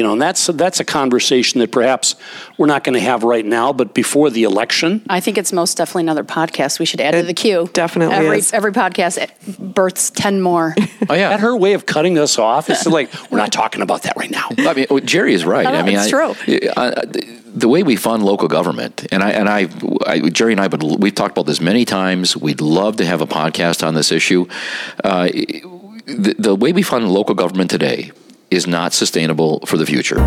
You 0.00 0.04
know, 0.04 0.12
and 0.14 0.22
that's 0.22 0.46
that's 0.46 0.80
a 0.80 0.84
conversation 0.86 1.60
that 1.60 1.72
perhaps 1.72 2.14
we're 2.56 2.64
not 2.64 2.84
going 2.84 2.94
to 2.94 3.00
have 3.00 3.22
right 3.22 3.44
now, 3.44 3.70
but 3.74 3.92
before 3.92 4.30
the 4.30 4.44
election. 4.44 5.02
I 5.10 5.20
think 5.20 5.36
it's 5.36 5.52
most 5.52 5.76
definitely 5.76 6.04
another 6.04 6.24
podcast 6.24 6.78
we 6.78 6.86
should 6.86 7.02
add 7.02 7.14
it 7.14 7.20
to 7.20 7.26
the 7.26 7.34
queue. 7.34 7.68
Definitely, 7.74 8.14
every 8.14 8.38
is. 8.38 8.50
every 8.54 8.72
podcast 8.72 9.18
births 9.58 10.08
ten 10.08 10.40
more. 10.40 10.74
oh 11.10 11.12
yeah, 11.12 11.28
that 11.28 11.40
her 11.40 11.54
way 11.54 11.74
of 11.74 11.84
cutting 11.84 12.16
us 12.16 12.38
off 12.38 12.70
is 12.70 12.86
like 12.86 13.10
we're 13.30 13.36
not 13.36 13.52
talking 13.52 13.82
about 13.82 14.04
that 14.04 14.16
right 14.16 14.30
now. 14.30 14.48
I 14.56 14.72
mean, 14.72 15.06
Jerry 15.06 15.34
is 15.34 15.44
right. 15.44 15.64
No, 15.64 15.72
I 15.72 15.82
mean, 15.82 15.98
it's 15.98 16.06
I, 16.06 16.08
true. 16.08 16.34
I, 16.78 17.04
the 17.54 17.68
way 17.68 17.82
we 17.82 17.94
fund 17.94 18.24
local 18.24 18.48
government, 18.48 19.06
and 19.12 19.22
I 19.22 19.32
and 19.32 19.50
I, 19.50 19.68
I, 20.06 20.30
Jerry 20.30 20.52
and 20.52 20.62
I, 20.62 20.68
but 20.68 20.82
we've 20.82 21.14
talked 21.14 21.32
about 21.32 21.44
this 21.44 21.60
many 21.60 21.84
times. 21.84 22.34
We'd 22.38 22.62
love 22.62 22.96
to 22.96 23.04
have 23.04 23.20
a 23.20 23.26
podcast 23.26 23.86
on 23.86 23.92
this 23.92 24.12
issue. 24.12 24.46
Uh, 25.04 25.28
the, 26.06 26.34
the 26.38 26.54
way 26.54 26.72
we 26.72 26.80
fund 26.80 27.06
local 27.12 27.34
government 27.34 27.68
today 27.68 28.12
is 28.50 28.66
not 28.66 28.92
sustainable 28.92 29.60
for 29.66 29.76
the 29.76 29.86
future. 29.86 30.18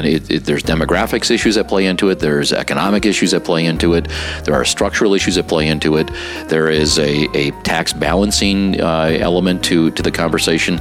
And 0.00 0.08
it, 0.08 0.30
it, 0.30 0.44
there's 0.44 0.62
demographics 0.62 1.30
issues 1.30 1.56
that 1.56 1.68
play 1.68 1.84
into 1.84 2.08
it. 2.08 2.20
There's 2.20 2.54
economic 2.54 3.04
issues 3.04 3.32
that 3.32 3.44
play 3.44 3.66
into 3.66 3.92
it. 3.92 4.08
There 4.44 4.54
are 4.54 4.64
structural 4.64 5.12
issues 5.12 5.34
that 5.34 5.46
play 5.46 5.68
into 5.68 5.98
it. 5.98 6.10
There 6.48 6.70
is 6.70 6.98
a, 6.98 7.28
a 7.36 7.50
tax 7.64 7.92
balancing 7.92 8.80
uh, 8.80 9.18
element 9.20 9.62
to, 9.64 9.90
to 9.90 10.02
the 10.02 10.10
conversation. 10.10 10.80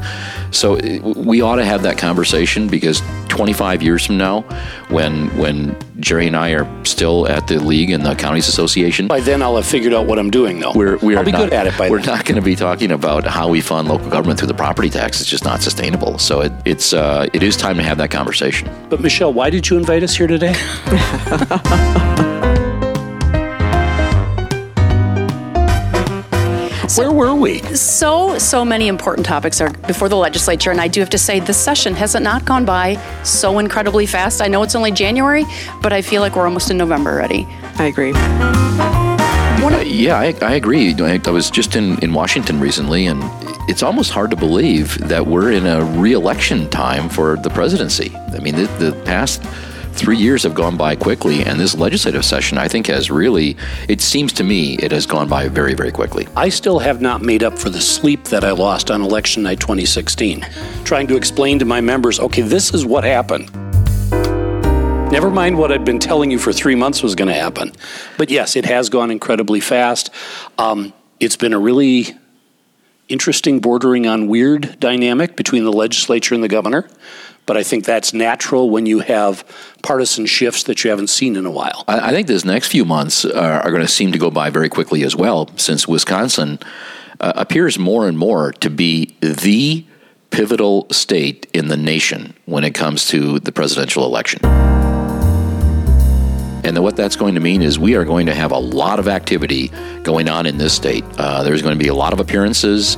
So 0.52 0.76
we 1.02 1.42
ought 1.42 1.58
to 1.58 1.66
have 1.66 1.84
that 1.84 1.98
conversation 1.98 2.70
because 2.70 3.02
25 3.28 3.84
years 3.84 4.06
from 4.06 4.18
now, 4.18 4.42
when 4.90 5.28
when 5.38 5.78
Jerry 6.00 6.28
and 6.28 6.36
I 6.36 6.52
are 6.52 6.86
still 6.86 7.28
at 7.28 7.48
the 7.48 7.60
league 7.60 7.92
and 7.92 8.06
the 8.06 8.16
counties 8.16 8.48
association, 8.48 9.08
by 9.08 9.20
then 9.20 9.42
I'll 9.42 9.56
have 9.56 9.66
figured 9.66 9.94
out 9.94 10.08
what 10.08 10.18
I'm 10.18 10.32
doing. 10.32 10.60
Though 10.60 10.74
we're 10.74 10.98
we 10.98 11.16
I'll 11.16 11.24
be 11.24 11.32
not, 11.32 11.50
good 11.50 11.54
at 11.54 11.68
it. 11.68 11.78
By 11.78 11.90
we're 11.90 11.98
then. 11.98 12.16
not 12.16 12.26
going 12.26 12.36
to 12.36 12.42
be 12.42 12.56
talking 12.56 12.92
about 12.92 13.26
how 13.26 13.48
we 13.48 13.62
fund 13.62 13.88
local 13.88 14.10
government 14.10 14.40
through 14.40 14.48
the 14.48 14.54
property 14.56 14.90
tax. 14.90 15.22
It's 15.22 15.30
just 15.30 15.44
not 15.44 15.62
sustainable. 15.62 16.18
So 16.18 16.42
it, 16.42 16.52
it's 16.66 16.94
uh, 16.94 17.28
it 17.34 17.44
is 17.44 17.56
time 17.56 17.78
to 17.78 17.84
have 17.84 17.98
that 18.00 18.12
conversation. 18.12 18.70
But 18.90 19.02
Michelle, 19.10 19.34
why 19.34 19.50
did 19.50 19.68
you 19.68 19.76
invite 19.76 20.04
us 20.04 20.16
here 20.16 20.28
today? 20.28 20.54
Where 26.96 27.12
were 27.12 27.34
we? 27.34 27.58
So, 27.76 28.38
so 28.38 28.64
many 28.64 28.88
important 28.88 29.26
topics 29.26 29.62
are 29.62 29.72
before 29.88 30.10
the 30.10 30.16
legislature, 30.16 30.70
and 30.70 30.80
I 30.80 30.88
do 30.88 31.00
have 31.00 31.10
to 31.10 31.18
say, 31.18 31.40
this 31.40 31.58
session 31.58 31.96
has 31.96 32.14
it 32.14 32.22
not 32.22 32.46
gone 32.46 32.66
by 32.66 33.02
so 33.24 33.58
incredibly 33.58 34.06
fast. 34.06 34.44
I 34.44 34.48
know 34.48 34.62
it's 34.62 34.76
only 34.76 34.92
January, 34.92 35.44
but 35.82 35.92
I 35.92 36.04
feel 36.04 36.22
like 36.22 36.36
we're 36.36 36.46
almost 36.46 36.70
in 36.70 36.78
November 36.78 37.10
already. 37.10 37.48
I 37.80 37.86
agree. 37.86 38.12
Uh, 38.14 39.82
yeah, 39.88 40.20
I, 40.20 40.36
I 40.44 40.54
agree. 40.54 40.94
I, 40.94 41.20
I 41.26 41.32
was 41.32 41.50
just 41.50 41.76
in, 41.76 41.98
in 42.04 42.14
Washington 42.14 42.60
recently, 42.60 43.08
and 43.08 43.24
it's 43.70 43.84
almost 43.84 44.10
hard 44.10 44.32
to 44.32 44.36
believe 44.36 44.98
that 45.10 45.28
we're 45.28 45.52
in 45.52 45.68
a 45.68 45.84
re-election 45.84 46.68
time 46.72 47.08
for 47.08 47.38
the 47.38 47.52
presidency. 47.52 48.12
I 48.16 48.40
mean, 48.40 48.56
the, 48.56 48.66
the 48.80 49.00
past 49.06 49.44
three 49.94 50.18
years 50.18 50.42
have 50.42 50.56
gone 50.56 50.76
by 50.76 50.96
quickly, 50.96 51.44
and 51.44 51.60
this 51.60 51.76
legislative 51.76 52.26
session, 52.26 52.58
I 52.58 52.68
think, 52.68 52.88
has 52.88 53.12
really, 53.12 53.56
it 53.88 54.02
seems 54.02 54.34
to 54.34 54.44
me, 54.44 54.74
it 54.78 54.92
has 54.92 55.06
gone 55.06 55.30
by 55.30 55.50
very, 55.50 55.76
very 55.76 55.92
quickly. 55.92 56.28
I 56.36 56.50
still 56.50 56.80
have 56.80 57.00
not 57.00 57.22
made 57.22 57.44
up 57.44 57.60
for 57.60 57.70
the 57.70 57.80
sleep 57.80 58.24
that 58.26 58.44
I 58.44 58.52
lost 58.52 58.90
on 58.90 59.04
election 59.04 59.44
night 59.44 59.60
2016, 59.60 60.42
trying 60.84 61.06
to 61.06 61.16
explain 61.16 61.60
to 61.60 61.66
my 61.66 61.80
members 61.80 62.20
okay, 62.20 62.42
this 62.42 62.74
is 62.74 62.88
what 62.88 63.04
happened. 63.04 63.54
Never 65.12 65.30
mind 65.30 65.60
what 65.60 65.72
I'd 65.72 65.86
been 65.86 66.00
telling 66.00 66.32
you 66.32 66.40
for 66.40 66.52
three 66.52 66.76
months 66.76 67.04
was 67.04 67.14
going 67.14 67.28
to 67.28 67.36
happen. 67.36 67.72
But 68.18 68.32
yes, 68.32 68.56
it 68.56 68.66
has 68.66 68.90
gone 68.90 69.12
incredibly 69.12 69.60
fast. 69.60 70.10
Um, 70.58 70.92
it's 71.20 71.36
been 71.36 71.54
a 71.54 71.60
really 71.60 72.18
interesting, 73.10 73.60
bordering 73.60 74.08
on 74.08 74.28
weird 74.28 74.80
dynamic 74.80 75.36
between 75.36 75.64
the 75.64 75.74
legislature 75.74 76.34
and 76.34 76.44
the 76.44 76.48
governor 76.48 76.88
but 77.50 77.58
I 77.58 77.64
think 77.64 77.84
that's 77.84 78.14
natural 78.14 78.70
when 78.70 78.86
you 78.86 79.00
have 79.00 79.44
partisan 79.82 80.28
shifts 80.28 80.62
that 80.66 80.84
you 80.84 80.92
haven't 80.92 81.08
seen 81.08 81.36
in 81.36 81.48
a 81.48 81.50
while. 81.50 81.84
I, 81.88 82.10
I 82.10 82.12
think 82.12 82.28
this 82.28 82.46
next 82.46 82.68
few 82.68 82.86
months 82.86 83.26
are, 83.26 83.62
are, 83.62 83.72
going 83.72 83.82
to 83.82 83.88
seem 83.88 84.12
to 84.12 84.20
go 84.20 84.30
by 84.30 84.52
very 84.52 84.70
quickly 84.70 85.02
as 85.02 85.16
well, 85.16 85.50
since 85.58 85.88
Wisconsin 85.88 86.60
uh, 87.20 87.34
appears 87.36 87.80
more 87.80 88.08
and 88.08 88.20
more 88.20 88.52
to 88.52 88.70
be 88.70 89.18
the 89.22 89.84
pivotal 90.30 90.86
state 90.92 91.48
in 91.52 91.70
the 91.70 91.78
nation 91.78 92.36
when 92.46 92.64
it 92.64 92.76
comes 92.76 93.08
to 93.08 93.40
the 93.40 93.52
presidential 93.52 94.06
election. 94.06 94.79
And 96.70 96.84
what 96.84 96.96
that's 96.96 97.16
going 97.16 97.34
to 97.34 97.42
mean 97.42 97.64
is 97.64 97.80
we 97.80 97.96
are 97.96 98.06
going 98.06 98.28
to 98.28 98.36
have 98.36 98.52
a 98.52 98.58
lot 98.60 99.00
of 99.00 99.08
activity 99.08 99.72
going 100.04 100.30
on 100.30 100.46
in 100.46 100.60
this 100.60 100.72
state. 100.72 101.04
Uh, 101.18 101.42
there's 101.42 101.64
going 101.64 101.74
to 101.74 101.84
be 101.84 101.90
a 101.90 101.96
lot 101.96 102.14
of 102.14 102.20
appearances, 102.20 102.96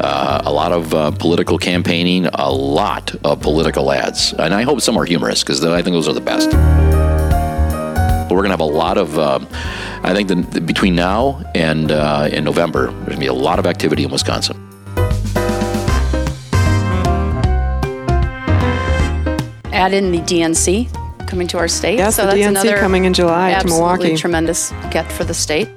uh, 0.00 0.40
a 0.42 0.50
lot 0.50 0.72
of 0.72 0.94
uh, 0.94 1.10
political 1.10 1.58
campaigning, 1.58 2.24
a 2.24 2.50
lot 2.50 3.14
of 3.22 3.42
political 3.42 3.92
ads. 3.92 4.32
And 4.32 4.54
I 4.54 4.62
hope 4.62 4.80
some 4.80 4.96
are 4.96 5.04
humorous 5.04 5.42
because 5.42 5.62
I 5.62 5.82
think 5.82 5.92
those 5.92 6.08
are 6.08 6.14
the 6.14 6.22
best. 6.22 6.50
But 6.50 8.30
we're 8.30 8.42
going 8.42 8.44
to 8.44 8.52
have 8.52 8.60
a 8.60 8.64
lot 8.64 8.96
of, 8.96 9.18
uh, 9.18 9.40
I 10.02 10.14
think, 10.14 10.28
the, 10.28 10.36
the, 10.36 10.62
between 10.62 10.94
now 10.94 11.42
and 11.54 11.92
uh, 11.92 12.30
in 12.32 12.42
November, 12.42 12.86
there's 12.86 13.04
going 13.04 13.16
to 13.16 13.18
be 13.18 13.26
a 13.26 13.34
lot 13.34 13.58
of 13.58 13.66
activity 13.66 14.04
in 14.04 14.10
Wisconsin. 14.10 14.56
Add 19.74 19.92
in 19.92 20.10
the 20.10 20.20
DNC 20.20 20.99
coming 21.30 21.46
to 21.46 21.58
our 21.58 21.68
state. 21.68 21.96
Yes, 21.96 22.16
so 22.16 22.22
the 22.22 22.32
that's 22.32 22.40
DNC 22.40 22.48
another 22.48 22.78
coming 22.78 23.04
in 23.04 23.14
July 23.14 23.56
to 23.58 23.66
Milwaukee. 23.66 24.16
Tremendous 24.16 24.72
get 24.90 25.10
for 25.10 25.24
the 25.24 25.32
state. 25.32 25.68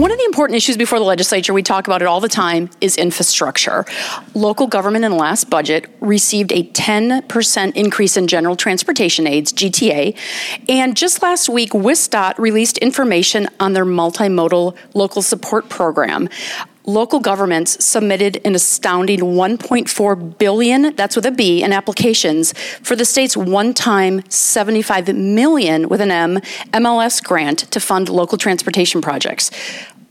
One 0.00 0.10
of 0.10 0.16
the 0.16 0.24
important 0.24 0.56
issues 0.56 0.78
before 0.78 0.98
the 0.98 1.04
legislature, 1.04 1.52
we 1.52 1.62
talk 1.62 1.86
about 1.86 2.00
it 2.00 2.06
all 2.06 2.20
the 2.20 2.28
time, 2.28 2.70
is 2.80 2.96
infrastructure. 2.96 3.84
Local 4.32 4.66
government 4.66 5.04
in 5.04 5.10
the 5.10 5.16
last 5.18 5.50
budget 5.50 5.94
received 6.00 6.52
a 6.52 6.62
10% 6.62 7.76
increase 7.76 8.16
in 8.16 8.26
general 8.26 8.56
transportation 8.56 9.26
aids, 9.26 9.52
GTA. 9.52 10.16
And 10.70 10.96
just 10.96 11.22
last 11.22 11.50
week, 11.50 11.72
WISDOT 11.72 12.38
released 12.38 12.78
information 12.78 13.46
on 13.58 13.74
their 13.74 13.84
multimodal 13.84 14.74
local 14.94 15.20
support 15.20 15.68
program 15.68 16.30
local 16.92 17.20
governments 17.20 17.82
submitted 17.84 18.40
an 18.44 18.54
astounding 18.54 19.20
1.4 19.20 20.38
billion 20.38 20.94
that's 20.96 21.16
with 21.16 21.26
a 21.26 21.30
b 21.30 21.62
in 21.62 21.72
applications 21.72 22.52
for 22.82 22.96
the 22.96 23.04
state's 23.04 23.36
one-time 23.36 24.22
75 24.28 25.14
million 25.14 25.88
with 25.88 26.00
an 26.00 26.10
m 26.10 26.38
mls 26.72 27.22
grant 27.22 27.60
to 27.70 27.80
fund 27.80 28.08
local 28.08 28.36
transportation 28.36 29.00
projects 29.00 29.50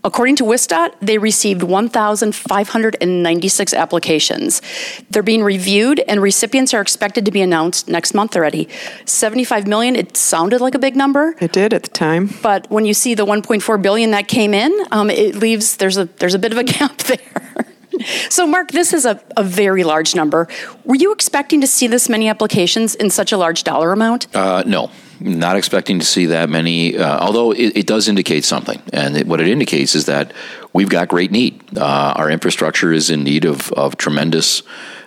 According 0.02 0.36
to 0.36 0.44
WISDOT, 0.44 0.94
they 1.00 1.18
received 1.18 1.62
1,596 1.62 3.74
applications. 3.74 4.62
They're 5.10 5.22
being 5.22 5.42
reviewed, 5.42 6.00
and 6.08 6.22
recipients 6.22 6.72
are 6.72 6.80
expected 6.80 7.26
to 7.26 7.30
be 7.30 7.42
announced 7.42 7.86
next 7.86 8.14
month 8.14 8.34
already. 8.34 8.66
75 9.04 9.66
million, 9.66 9.96
it 9.96 10.16
sounded 10.16 10.62
like 10.62 10.74
a 10.74 10.78
big 10.78 10.96
number. 10.96 11.36
It 11.40 11.52
did 11.52 11.74
at 11.74 11.82
the 11.82 11.90
time. 11.90 12.30
But 12.42 12.70
when 12.70 12.86
you 12.86 12.94
see 12.94 13.14
the 13.14 13.26
1.4 13.26 13.82
billion 13.82 14.12
that 14.12 14.26
came 14.26 14.54
in, 14.54 14.74
um, 14.90 15.10
it 15.10 15.36
leaves 15.36 15.76
there's 15.76 15.98
a 15.98 16.06
there's 16.06 16.34
a 16.34 16.38
bit 16.38 16.52
of 16.52 16.58
a 16.58 16.64
gap 16.64 16.96
there. 16.98 17.66
So, 18.30 18.46
Mark, 18.46 18.70
this 18.70 18.94
is 18.94 19.04
a, 19.04 19.22
a 19.36 19.42
very 19.42 19.84
large 19.84 20.14
number. 20.14 20.48
Were 20.84 20.94
you 20.94 21.12
expecting 21.12 21.60
to 21.60 21.66
see 21.66 21.86
this 21.86 22.08
many 22.08 22.28
applications 22.28 22.94
in 22.94 23.10
such 23.10 23.32
a 23.32 23.36
large 23.36 23.64
dollar 23.64 23.92
amount? 23.92 24.34
Uh, 24.34 24.62
no, 24.66 24.90
not 25.20 25.56
expecting 25.56 25.98
to 25.98 26.04
see 26.04 26.26
that 26.26 26.48
many, 26.48 26.96
uh, 26.96 27.18
although 27.18 27.52
it, 27.52 27.76
it, 27.76 27.86
does 27.86 28.08
indicate 28.08 28.44
something. 28.44 28.80
And 28.92 29.16
it, 29.16 29.26
what 29.26 29.40
it 29.40 29.48
indicates 29.48 29.94
is 29.94 30.06
that 30.06 30.32
we've 30.72 30.88
got 30.88 31.08
great 31.08 31.30
need. 31.30 31.62
Uh, 31.76 32.14
our 32.16 32.30
infrastructure 32.30 32.92
is 32.92 33.10
in 33.10 33.22
need 33.22 33.44
of, 33.44 33.70
of 33.72 33.96
tremendous 33.96 34.62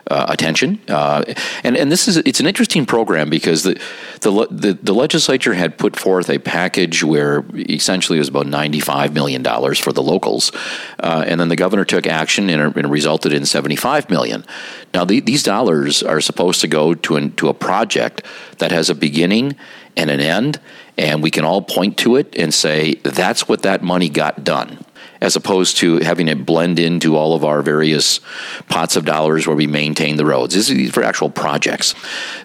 uh, 0.09 0.25
attention. 0.29 0.79
Uh, 0.87 1.23
and 1.63 1.77
and 1.77 1.91
this 1.91 2.07
is 2.07 2.17
it's 2.17 2.39
an 2.39 2.47
interesting 2.47 2.85
program 2.85 3.29
because 3.29 3.63
the, 3.63 3.79
the, 4.21 4.47
the 4.51 4.73
the 4.81 4.93
legislature 4.93 5.53
had 5.53 5.77
put 5.77 5.95
forth 5.95 6.29
a 6.29 6.39
package 6.39 7.03
where 7.03 7.45
essentially 7.55 8.17
it 8.17 8.21
was 8.21 8.27
about 8.27 8.47
ninety 8.47 8.79
five 8.79 9.13
million 9.13 9.41
dollars 9.41 9.79
for 9.79 9.93
the 9.93 10.03
locals, 10.03 10.51
uh, 10.99 11.23
and 11.25 11.39
then 11.39 11.49
the 11.49 11.55
governor 11.55 11.85
took 11.85 12.05
action 12.05 12.49
and 12.49 12.75
it 12.75 12.87
resulted 12.87 13.33
in 13.33 13.45
seventy 13.45 13.75
five 13.75 14.09
million. 14.09 14.45
Now 14.93 15.05
the, 15.05 15.19
these 15.19 15.43
dollars 15.43 16.03
are 16.03 16.21
supposed 16.21 16.61
to 16.61 16.67
go 16.67 16.93
to 16.93 17.15
an, 17.15 17.31
to 17.35 17.49
a 17.49 17.53
project 17.53 18.23
that 18.57 18.71
has 18.71 18.89
a 18.89 18.95
beginning 18.95 19.55
and 19.95 20.09
an 20.09 20.19
end, 20.19 20.59
and 20.97 21.23
we 21.23 21.31
can 21.31 21.45
all 21.45 21.61
point 21.61 21.97
to 21.99 22.15
it 22.17 22.35
and 22.37 22.53
say 22.53 22.95
that's 23.03 23.47
what 23.47 23.61
that 23.61 23.83
money 23.83 24.09
got 24.09 24.43
done 24.43 24.83
as 25.23 25.37
opposed 25.37 25.77
to 25.77 25.99
having 25.99 26.27
it 26.27 26.45
blend 26.45 26.77
into 26.77 27.15
all 27.15 27.33
of 27.33 27.45
our 27.45 27.61
various 27.61 28.19
pots 28.67 28.97
of 28.97 29.05
dollars 29.05 29.47
where 29.47 29.55
we 29.55 29.65
maintain 29.65 30.17
the 30.17 30.25
roads. 30.25 30.53
This 30.53 30.69
is 30.69 30.91
for 30.91 31.01
actual 31.01 31.29
projects. 31.29 31.95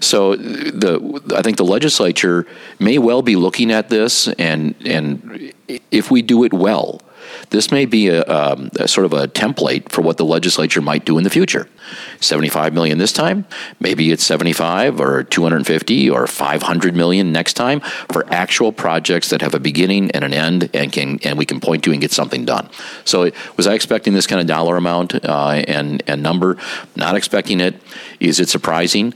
So 0.01 0.37
the 0.37 1.21
I 1.37 1.43
think 1.43 1.57
the 1.57 1.65
legislature 1.65 2.47
may 2.79 2.99
well 2.99 3.21
be 3.21 3.35
looking 3.35 3.73
at 3.73 3.89
this, 3.89 4.29
and 4.29 4.77
and 4.87 5.53
if 5.91 6.11
we 6.13 6.23
do 6.23 6.45
it 6.45 6.53
well, 6.53 7.03
this 7.51 7.71
may 7.71 7.87
be 7.87 8.09
a, 8.09 8.23
um, 8.25 8.71
a, 8.79 8.89
sort 8.89 9.05
of 9.05 9.13
a 9.13 9.29
template 9.29 9.91
for 9.91 10.03
what 10.03 10.17
the 10.17 10.25
legislature 10.25 10.81
might 10.81 11.05
do 11.05 11.19
in 11.19 11.25
the 11.25 11.31
future. 11.31 11.69
75 12.21 12.75
million 12.75 12.99
this 12.99 13.13
time, 13.13 13.47
maybe 13.81 14.13
it's 14.13 14.23
75 14.25 15.01
or 15.01 15.23
250 15.23 16.11
or 16.11 16.27
500 16.27 16.95
million 16.95 17.33
next 17.33 17.55
time 17.55 17.81
for 18.13 18.27
actual 18.33 18.73
projects 18.73 19.31
that 19.31 19.41
have 19.41 19.55
a 19.55 19.61
beginning 19.61 20.11
and 20.11 20.25
an 20.25 20.35
end 20.35 20.69
and 20.75 20.93
can 20.93 21.19
and 21.25 21.39
we 21.39 21.47
can 21.47 21.61
point 21.61 21.85
to 21.85 21.93
and 21.93 22.01
get 22.01 22.13
something 22.13 22.45
done. 22.45 22.69
So 23.05 23.31
was 23.57 23.67
I 23.67 23.75
expecting 23.75 24.13
this 24.13 24.27
kind 24.27 24.41
of 24.41 24.47
dollar 24.47 24.77
amount 24.77 25.15
uh, 25.25 25.63
and 25.67 26.03
and 26.07 26.23
number? 26.23 26.59
Not 26.97 27.17
expecting 27.17 27.61
it. 27.61 27.75
Is 28.21 28.41
it 28.41 28.49
surprising? 28.49 29.15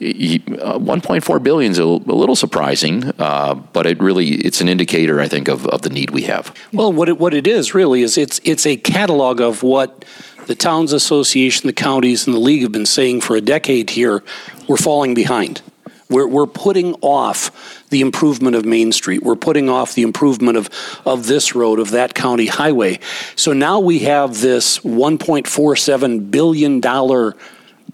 Uh, 0.00 0.78
1.4 0.78 1.42
billion 1.42 1.72
is 1.72 1.78
a, 1.78 1.84
little 1.84 2.34
surprising, 2.34 3.04
uh, 3.18 3.52
but 3.54 3.86
it 3.86 4.00
really 4.00 4.28
it's 4.28 4.62
an 4.62 4.68
indicator, 4.68 5.20
I 5.20 5.28
think, 5.28 5.46
of, 5.46 5.66
of 5.66 5.82
the 5.82 5.90
need 5.90 6.10
we 6.10 6.22
have. 6.22 6.56
Well, 6.72 6.90
what 6.90 7.10
it, 7.10 7.18
what 7.18 7.34
it 7.34 7.46
is 7.46 7.74
really 7.74 8.00
is 8.00 8.16
it's 8.16 8.40
it's 8.42 8.64
a 8.64 8.78
catalog 8.78 9.42
of 9.42 9.62
what 9.62 10.06
the 10.46 10.54
towns 10.54 10.94
association, 10.94 11.66
the 11.66 11.74
counties, 11.74 12.26
and 12.26 12.34
the 12.34 12.40
league 12.40 12.62
have 12.62 12.72
been 12.72 12.86
saying 12.86 13.20
for 13.20 13.36
a 13.36 13.42
decade. 13.42 13.90
Here, 13.90 14.24
we're 14.66 14.78
falling 14.78 15.12
behind. 15.12 15.60
We're, 16.08 16.26
we're 16.26 16.46
putting 16.46 16.94
off 17.02 17.84
the 17.90 18.00
improvement 18.00 18.56
of 18.56 18.64
Main 18.64 18.90
Street. 18.92 19.22
We're 19.22 19.36
putting 19.36 19.68
off 19.68 19.94
the 19.94 20.02
improvement 20.02 20.56
of, 20.56 20.70
of 21.04 21.26
this 21.26 21.54
road, 21.54 21.78
of 21.78 21.90
that 21.92 22.14
county 22.14 22.46
highway. 22.46 22.98
So 23.36 23.52
now 23.52 23.78
we 23.78 24.00
have 24.00 24.40
this 24.40 24.80
$1.47 24.80 26.30
billion 26.30 26.80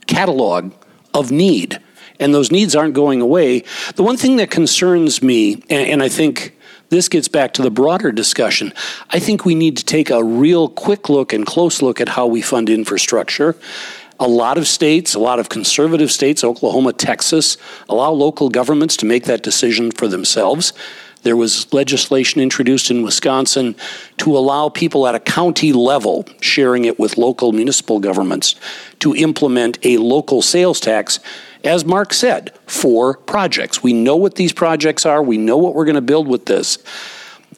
catalog 0.07 0.73
of 1.13 1.31
need 1.31 1.81
and 2.19 2.35
those 2.35 2.51
needs 2.51 2.75
aren't 2.75 2.95
going 2.95 3.21
away. 3.21 3.65
The 3.95 4.03
one 4.03 4.17
thing 4.17 4.37
that 4.37 4.51
concerns 4.51 5.23
me, 5.23 5.55
and, 5.55 5.89
and 5.89 6.03
I 6.03 6.09
think 6.09 6.57
this 6.89 7.09
gets 7.09 7.29
back 7.29 7.53
to 7.55 7.63
the 7.63 7.71
broader 7.71 8.13
discussion. 8.13 8.73
I 9.11 9.19
think 9.19 9.45
we 9.45 9.55
need 9.55 9.77
to 9.79 9.85
take 9.85 10.11
a 10.11 10.23
real 10.23 10.69
quick 10.69 11.09
look 11.09 11.33
and 11.33 11.45
close 11.45 11.83
look 11.83 12.01
at 12.01 12.11
how 12.11 12.27
we 12.27 12.43
fund 12.43 12.71
infrastructure. 12.71 13.57
A 14.19 14.29
lot 14.29 14.57
of 14.57 14.67
states, 14.67 15.15
a 15.15 15.19
lot 15.19 15.39
of 15.39 15.49
conservative 15.49 16.11
states, 16.11 16.43
Oklahoma, 16.43 16.93
Texas, 16.93 17.59
allow 17.89 18.11
local 18.13 18.49
governments 18.49 18.97
to 18.99 19.07
make 19.07 19.25
that 19.25 19.43
decision 19.43 19.91
for 19.91 20.09
themselves. 20.09 20.73
There 21.23 21.37
was 21.37 21.73
legislation 21.73 22.41
introduced 22.41 22.91
in 22.91 23.03
Wisconsin 23.03 23.75
to 24.19 24.37
allow 24.37 24.69
people 24.69 25.09
at 25.09 25.17
a 25.17 25.21
county 25.21 25.73
level, 25.73 26.25
sharing 26.41 26.85
it 26.85 27.01
with 27.01 27.19
local 27.19 27.53
municipal 27.53 27.99
governments, 27.99 28.55
to 29.01 29.15
implement 29.15 29.79
a 29.85 29.99
local 29.99 30.41
sales 30.41 30.79
tax 30.79 31.19
as 31.67 31.85
Mark 31.85 32.15
said, 32.15 32.57
for 32.67 33.17
projects. 33.17 33.83
We 33.83 33.93
know 33.93 34.17
what 34.17 34.37
these 34.37 34.53
projects 34.53 35.05
are, 35.05 35.23
we 35.23 35.37
know 35.37 35.57
what 35.57 35.75
we're 35.75 35.85
going 35.85 35.97
to 35.97 36.01
build 36.01 36.29
with 36.29 36.47
this. 36.47 36.79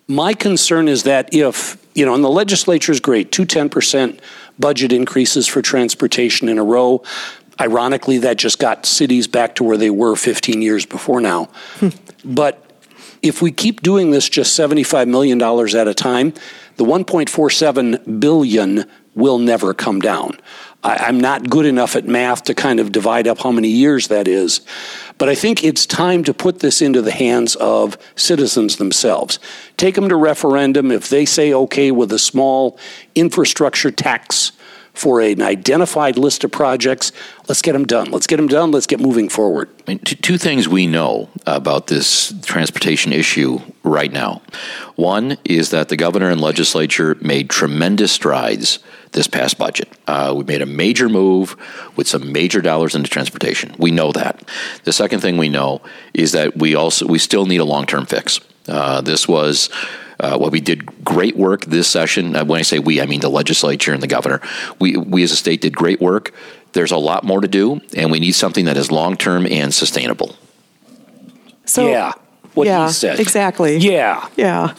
My 0.06 0.32
concern 0.34 0.88
is 0.88 1.02
that 1.02 1.34
if, 1.34 1.76
you 1.94 2.06
know, 2.06 2.14
and 2.14 2.24
the 2.24 2.30
legislature 2.30 2.92
is 2.92 3.00
great, 3.00 3.30
two 3.30 3.44
10% 3.44 4.18
budget 4.58 4.92
increases 4.92 5.46
for 5.46 5.62
transportation 5.62 6.48
in 6.48 6.58
a 6.58 6.64
row. 6.64 7.02
Ironically, 7.60 8.18
that 8.18 8.36
just 8.36 8.58
got 8.58 8.86
cities 8.86 9.26
back 9.26 9.54
to 9.56 9.64
where 9.64 9.76
they 9.76 9.90
were 9.90 10.16
15 10.16 10.62
years 10.62 10.86
before 10.86 11.20
now. 11.20 11.46
Hmm. 11.76 11.88
But 12.24 12.64
if 13.22 13.42
we 13.42 13.50
keep 13.50 13.82
doing 13.82 14.10
this 14.10 14.28
just 14.28 14.58
$75 14.58 15.08
million 15.08 15.40
at 15.42 15.88
a 15.88 15.94
time, 15.94 16.32
the 16.76 16.84
1.47 16.84 18.20
billion 18.20 18.84
will 19.18 19.38
never 19.38 19.74
come 19.74 20.00
down. 20.00 20.38
I, 20.82 21.08
am 21.08 21.18
not 21.18 21.50
good 21.50 21.66
enough 21.66 21.96
at 21.96 22.06
math 22.06 22.44
to 22.44 22.54
kind 22.54 22.78
of 22.78 22.92
divide 22.92 23.26
up 23.26 23.40
how 23.40 23.50
many 23.50 23.68
years 23.68 24.08
that 24.08 24.28
is. 24.28 24.60
But 25.18 25.28
I 25.28 25.34
think 25.34 25.64
it's 25.64 25.86
time 25.86 26.22
to 26.24 26.32
put 26.32 26.60
this 26.60 26.80
into 26.80 27.02
the 27.02 27.10
hands 27.10 27.56
of 27.56 27.98
citizens 28.14 28.76
themselves. 28.76 29.40
Take 29.76 29.96
them 29.96 30.08
to 30.08 30.16
referendum. 30.16 30.92
If 30.92 31.08
they 31.08 31.24
say 31.24 31.52
okay 31.52 31.90
with 31.90 32.12
a 32.12 32.18
small 32.18 32.78
infrastructure 33.16 33.90
tax 33.90 34.52
for 34.94 35.20
an 35.20 35.42
identified 35.42 36.16
list 36.16 36.44
of 36.44 36.52
projects, 36.52 37.10
let's 37.48 37.62
get 37.62 37.72
them 37.72 37.84
done. 37.84 38.10
Let's 38.12 38.28
get 38.28 38.36
them 38.36 38.48
done. 38.48 38.70
Let's 38.70 38.86
get 38.86 39.00
moving 39.00 39.28
forward. 39.28 39.68
I 39.80 39.92
mean, 39.92 39.98
two 39.98 40.38
things 40.38 40.68
we 40.68 40.86
know 40.86 41.28
about 41.44 41.88
this 41.88 42.32
transportation 42.42 43.12
issue 43.12 43.60
right 43.82 44.12
now. 44.12 44.42
One 44.94 45.38
is 45.44 45.70
that 45.70 45.88
the 45.88 45.96
governor 45.96 46.30
and 46.30 46.40
legislature 46.40 47.16
made 47.20 47.50
tremendous 47.50 48.12
strides 48.12 48.78
this 49.12 49.26
past 49.26 49.58
budget. 49.58 49.88
Uh, 50.06 50.34
we 50.36 50.44
made 50.44 50.62
a 50.62 50.66
major 50.66 51.08
move 51.08 51.56
with 51.96 52.08
some 52.08 52.32
major 52.32 52.60
dollars 52.60 52.94
into 52.94 53.08
transportation. 53.08 53.74
We 53.78 53.90
know 53.90 54.12
that. 54.12 54.48
The 54.84 54.92
second 54.92 55.20
thing 55.20 55.36
we 55.36 55.48
know 55.48 55.80
is 56.14 56.32
that 56.32 56.56
we 56.56 56.74
also 56.74 57.06
we 57.06 57.18
still 57.18 57.46
need 57.46 57.58
a 57.58 57.64
long 57.64 57.86
term 57.86 58.06
fix. 58.06 58.40
Uh, 58.66 59.00
this 59.00 59.28
was. 59.28 59.70
Uh, 60.20 60.36
well, 60.40 60.50
we 60.50 60.60
did 60.60 61.04
great 61.04 61.36
work 61.36 61.64
this 61.66 61.86
session. 61.86 62.34
Uh, 62.34 62.44
when 62.44 62.58
I 62.58 62.62
say 62.62 62.80
we, 62.80 63.00
I 63.00 63.06
mean 63.06 63.20
the 63.20 63.28
legislature 63.28 63.92
and 63.92 64.02
the 64.02 64.08
governor. 64.08 64.40
We, 64.80 64.96
we 64.96 65.22
as 65.22 65.30
a 65.30 65.36
state 65.36 65.60
did 65.60 65.76
great 65.76 66.00
work. 66.00 66.34
There's 66.72 66.90
a 66.90 66.96
lot 66.96 67.22
more 67.22 67.40
to 67.40 67.46
do, 67.46 67.80
and 67.96 68.10
we 68.10 68.18
need 68.18 68.32
something 68.32 68.64
that 68.64 68.76
is 68.76 68.90
long 68.90 69.16
term 69.16 69.46
and 69.46 69.72
sustainable. 69.72 70.34
So, 71.66 71.88
yeah, 71.88 72.14
what 72.54 72.66
yeah, 72.66 72.88
he 72.88 72.92
said. 72.92 73.20
Exactly. 73.20 73.76
Yeah. 73.76 74.28
Yeah 74.36 74.74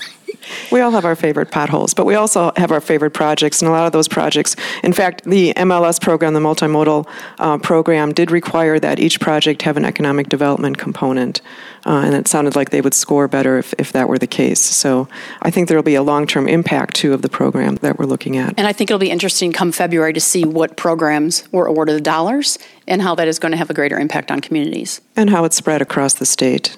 we 0.71 0.81
all 0.81 0.91
have 0.91 1.05
our 1.05 1.15
favorite 1.15 1.51
potholes, 1.51 1.93
but 1.93 2.05
we 2.05 2.15
also 2.15 2.51
have 2.55 2.71
our 2.71 2.81
favorite 2.81 3.11
projects, 3.11 3.61
and 3.61 3.69
a 3.69 3.71
lot 3.71 3.85
of 3.85 3.91
those 3.91 4.07
projects, 4.07 4.55
in 4.83 4.93
fact, 4.93 5.23
the 5.25 5.53
MLS 5.55 6.01
program, 6.01 6.33
the 6.33 6.39
multimodal 6.39 7.07
uh, 7.39 7.57
program, 7.57 8.13
did 8.13 8.31
require 8.31 8.79
that 8.79 8.99
each 8.99 9.19
project 9.19 9.61
have 9.63 9.77
an 9.77 9.85
economic 9.85 10.29
development 10.29 10.77
component, 10.77 11.41
uh, 11.85 12.01
and 12.05 12.13
it 12.13 12.27
sounded 12.27 12.55
like 12.55 12.69
they 12.69 12.81
would 12.81 12.93
score 12.93 13.27
better 13.27 13.57
if, 13.57 13.73
if 13.77 13.91
that 13.91 14.09
were 14.09 14.17
the 14.17 14.27
case. 14.27 14.61
So 14.61 15.07
I 15.41 15.49
think 15.49 15.67
there 15.67 15.77
will 15.77 15.83
be 15.83 15.95
a 15.95 16.03
long 16.03 16.27
term 16.27 16.47
impact, 16.47 16.95
too, 16.95 17.13
of 17.13 17.21
the 17.21 17.29
program 17.29 17.75
that 17.77 17.97
we're 17.97 18.05
looking 18.05 18.37
at. 18.37 18.53
And 18.57 18.67
I 18.67 18.73
think 18.73 18.89
it'll 18.89 18.99
be 18.99 19.11
interesting 19.11 19.51
come 19.51 19.71
February 19.71 20.13
to 20.13 20.21
see 20.21 20.43
what 20.43 20.77
programs 20.77 21.47
were 21.51 21.65
awarded 21.65 21.95
the 21.95 22.01
dollars 22.01 22.57
and 22.87 23.01
how 23.01 23.15
that 23.15 23.27
is 23.27 23.39
going 23.39 23.51
to 23.51 23.57
have 23.57 23.69
a 23.69 23.73
greater 23.73 23.99
impact 23.99 24.31
on 24.31 24.41
communities. 24.41 25.01
And 25.15 25.29
how 25.29 25.45
it's 25.45 25.55
spread 25.55 25.81
across 25.81 26.15
the 26.15 26.25
state 26.25 26.77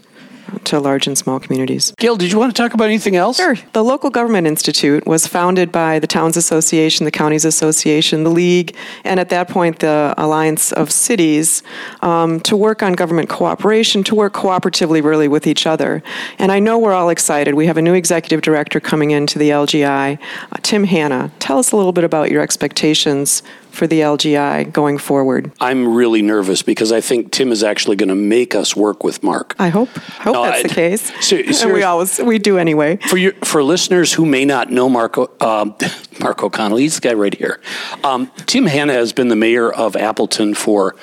to 0.66 0.80
large 0.80 1.08
and 1.08 1.18
small 1.18 1.40
communities. 1.40 1.94
Gail, 1.98 2.16
did 2.16 2.32
you 2.32 2.40
want 2.40 2.56
to 2.56 2.62
talk 2.62 2.74
about 2.74 2.86
anything 2.86 3.16
else? 3.16 3.38
Sure. 3.38 3.56
The 3.74 3.84
Local 3.84 4.10
Government 4.10 4.48
Institute 4.48 5.06
was 5.06 5.28
founded 5.28 5.72
by 5.72 6.00
the 6.00 6.08
Towns 6.08 6.38
Association, 6.38 7.06
the 7.06 7.12
Counties 7.12 7.46
Association, 7.46 8.24
the 8.24 8.30
League, 8.30 8.76
and 9.04 9.20
at 9.20 9.30
that 9.30 9.50
point 9.50 9.80
the 9.80 10.14
Alliance 10.18 10.72
of 10.72 10.92
Cities 10.92 11.64
um, 12.02 12.40
to 12.42 12.56
work 12.56 12.84
on 12.84 12.94
government 12.94 13.30
cooperation, 13.30 14.04
to 14.04 14.16
work 14.16 14.34
cooperatively 14.34 15.04
really 15.04 15.28
with 15.28 15.48
each 15.48 15.66
other. 15.66 16.04
And 16.40 16.52
I 16.52 16.60
know 16.60 16.78
we're 16.78 16.94
all 16.94 17.10
excited. 17.10 17.54
We 17.54 17.68
have 17.68 17.78
a 17.78 17.82
new 17.82 17.94
executive 17.94 18.42
director 18.42 18.80
coming 18.80 19.12
into 19.12 19.40
the 19.40 19.50
LGI, 19.50 20.20
uh, 20.52 20.58
Tim 20.62 20.84
Hanna. 20.84 21.32
Tell 21.40 21.60
us 21.60 21.72
a 21.72 21.78
little 21.78 21.94
bit 21.94 22.04
about 22.04 22.32
your 22.32 22.42
expectations 22.42 23.44
for 23.72 23.88
the 23.88 24.02
LGI 24.02 24.72
going 24.72 24.98
forward? 24.98 25.52
I'm 25.60 25.96
really 25.96 26.22
nervous 26.22 26.62
because 26.62 26.92
I 26.92 27.02
think 27.02 27.32
Tim 27.32 27.52
is 27.52 27.64
actually 27.64 27.96
going 27.96 28.10
to 28.10 28.16
make 28.16 28.54
us 28.54 28.76
work 28.76 29.04
with 29.04 29.24
Mark. 29.24 29.56
I 29.58 29.70
hope. 29.70 29.90
I 29.98 30.24
hope 30.24 30.34
no, 30.34 30.44
that's 30.44 30.66
I, 30.66 30.68
the 30.68 30.74
case. 30.74 31.26
Ser- 31.26 31.44
and 31.64 31.74
we 31.74 31.84
always 31.84 32.20
we 32.20 32.38
do 32.38 32.58
anyway. 32.58 32.98
For 32.98 33.18
your, 33.18 33.34
for 33.44 33.64
listeners 33.64 34.14
who 34.14 34.26
may 34.26 34.46
not 34.46 34.70
know 34.70 34.90
Marco 34.90 35.32
um, 35.40 35.76
Mark 36.20 36.44
O'Connell, 36.44 36.78
he's 36.78 36.96
the 36.96 37.02
guy 37.02 37.14
right 37.14 37.34
here. 37.34 37.62
Um, 38.04 38.32
Tim 38.46 38.66
Hanna 38.66 38.94
has 38.94 39.14
been 39.14 39.30
the 39.30 39.36
mayor 39.36 39.72
of 39.72 39.96
Appleton 39.96 40.54
for 40.54 40.96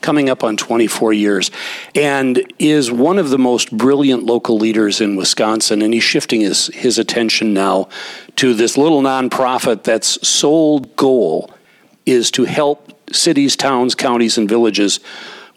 coming 0.00 0.30
up 0.30 0.44
on 0.44 0.56
24 0.56 1.12
years 1.12 1.50
and 1.94 2.40
is 2.58 2.92
one 2.92 3.18
of 3.18 3.30
the 3.30 3.38
most 3.38 3.76
brilliant 3.76 4.22
local 4.22 4.56
leaders 4.56 5.00
in 5.00 5.16
Wisconsin. 5.16 5.82
And 5.82 5.92
he's 5.92 6.04
shifting 6.04 6.42
his, 6.42 6.68
his 6.68 6.98
attention 6.98 7.52
now 7.52 7.88
to 8.36 8.54
this 8.54 8.76
little 8.76 9.02
nonprofit 9.02 9.82
that's 9.82 10.26
sole 10.26 10.80
goal 10.80 11.50
is 12.06 12.30
to 12.32 12.44
help 12.44 12.92
cities, 13.14 13.56
towns, 13.56 13.94
counties, 13.94 14.38
and 14.38 14.48
villages 14.48 15.00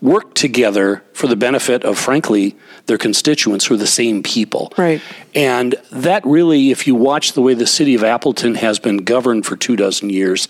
work 0.02 0.34
together 0.34 1.04
for 1.14 1.28
the 1.28 1.36
benefit 1.36 1.84
of, 1.84 1.98
frankly, 1.98 2.56
their 2.86 2.98
constituents 2.98 3.66
who 3.66 3.76
are 3.76 3.78
the 3.78 3.88
same 3.88 4.24
people. 4.24 4.74
Right. 4.78 5.02
And 5.36 5.76
that 5.92 6.26
really, 6.26 6.72
if 6.72 6.88
you 6.88 6.96
watch 6.96 7.34
the 7.34 7.42
way 7.42 7.54
the 7.54 7.68
city 7.68 7.96
of 7.96 8.04
Appleton 8.04 8.56
has 8.56 8.80
been 8.80 8.98
governed 8.98 9.46
for 9.46 9.56
two 9.56 9.76
dozen 9.76 10.10
years, 10.10 10.48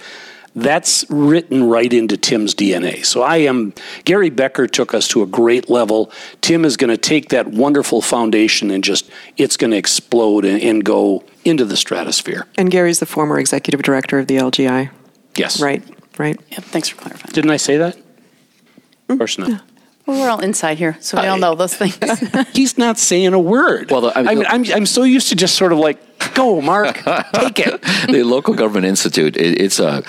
that's 0.55 1.05
written 1.09 1.63
right 1.65 1.91
into 1.91 2.17
Tim's 2.17 2.55
DNA. 2.55 3.05
So 3.05 3.21
I 3.21 3.38
am, 3.38 3.73
Gary 4.03 4.29
Becker 4.29 4.67
took 4.67 4.93
us 4.93 5.07
to 5.09 5.21
a 5.21 5.27
great 5.27 5.69
level. 5.69 6.12
Tim 6.41 6.65
is 6.65 6.75
going 6.75 6.89
to 6.89 6.97
take 6.97 7.29
that 7.29 7.47
wonderful 7.47 8.01
foundation 8.01 8.71
and 8.71 8.83
just, 8.83 9.09
it's 9.38 9.57
going 9.57 9.71
to 9.71 9.77
explode 9.77 10.45
and, 10.45 10.62
and 10.62 10.83
go 10.83 11.23
into 11.45 11.65
the 11.65 11.77
stratosphere. 11.77 12.45
And 12.57 12.71
Gary's 12.71 12.99
the 12.99 13.05
former 13.05 13.39
executive 13.39 13.81
director 13.83 14.19
of 14.19 14.27
the 14.27 14.38
LGI. 14.38 14.89
Yes. 15.39 15.62
Right, 15.62 15.82
right. 16.17 16.39
Yep, 16.52 16.63
thanks 16.65 16.89
for 16.89 16.97
clarifying. 16.97 17.32
Didn't 17.34 17.52
I 17.52 17.58
say 17.58 17.78
that? 17.78 17.95
Mm-hmm. 17.95 19.13
Of 19.13 19.17
course 19.19 19.38
not. 19.38 19.62
Well, 20.06 20.21
we're 20.21 20.30
all 20.30 20.39
inside 20.39 20.80
here, 20.80 20.97
so 21.02 21.21
we 21.21 21.28
all 21.28 21.38
know 21.38 21.54
those 21.54 21.75
things. 21.75 21.95
He's 22.54 22.78
not 22.80 22.97
saying 22.97 23.32
a 23.34 23.39
word. 23.39 23.91
Well, 23.91 24.02
the- 24.02 24.17
I 24.17 24.21
I 24.21 24.23
mean, 24.23 24.38
mean, 24.39 24.47
I'm, 24.49 24.65
I'm 24.73 24.86
so 24.88 25.04
used 25.04 25.30
to 25.30 25.36
just 25.36 25.56
sort 25.56 25.71
of 25.71 25.78
like, 25.78 25.99
go, 26.34 26.62
Mark, 26.62 26.95
take 27.34 27.60
it. 27.60 27.80
the 28.12 28.23
local 28.23 28.56
government 28.56 28.86
institute 28.88 29.38
it, 29.38 29.62
it's 29.62 29.80
a 29.80 30.02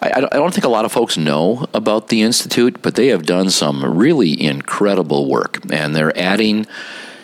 I, 0.00 0.12
I 0.16 0.20
don't- 0.20 0.32
I 0.34 0.36
don't 0.38 0.54
think 0.54 0.64
a 0.64 0.70
lot 0.70 0.84
of 0.86 0.92
folks 0.92 1.16
know 1.18 1.66
about 1.74 2.08
the 2.08 2.22
institute 2.22 2.80
but 2.80 2.94
they 2.94 3.08
have 3.08 3.24
done 3.26 3.50
some 3.50 3.84
really 3.98 4.40
incredible 4.42 5.28
work 5.28 5.58
and 5.70 5.94
they're 5.94 6.16
adding 6.18 6.66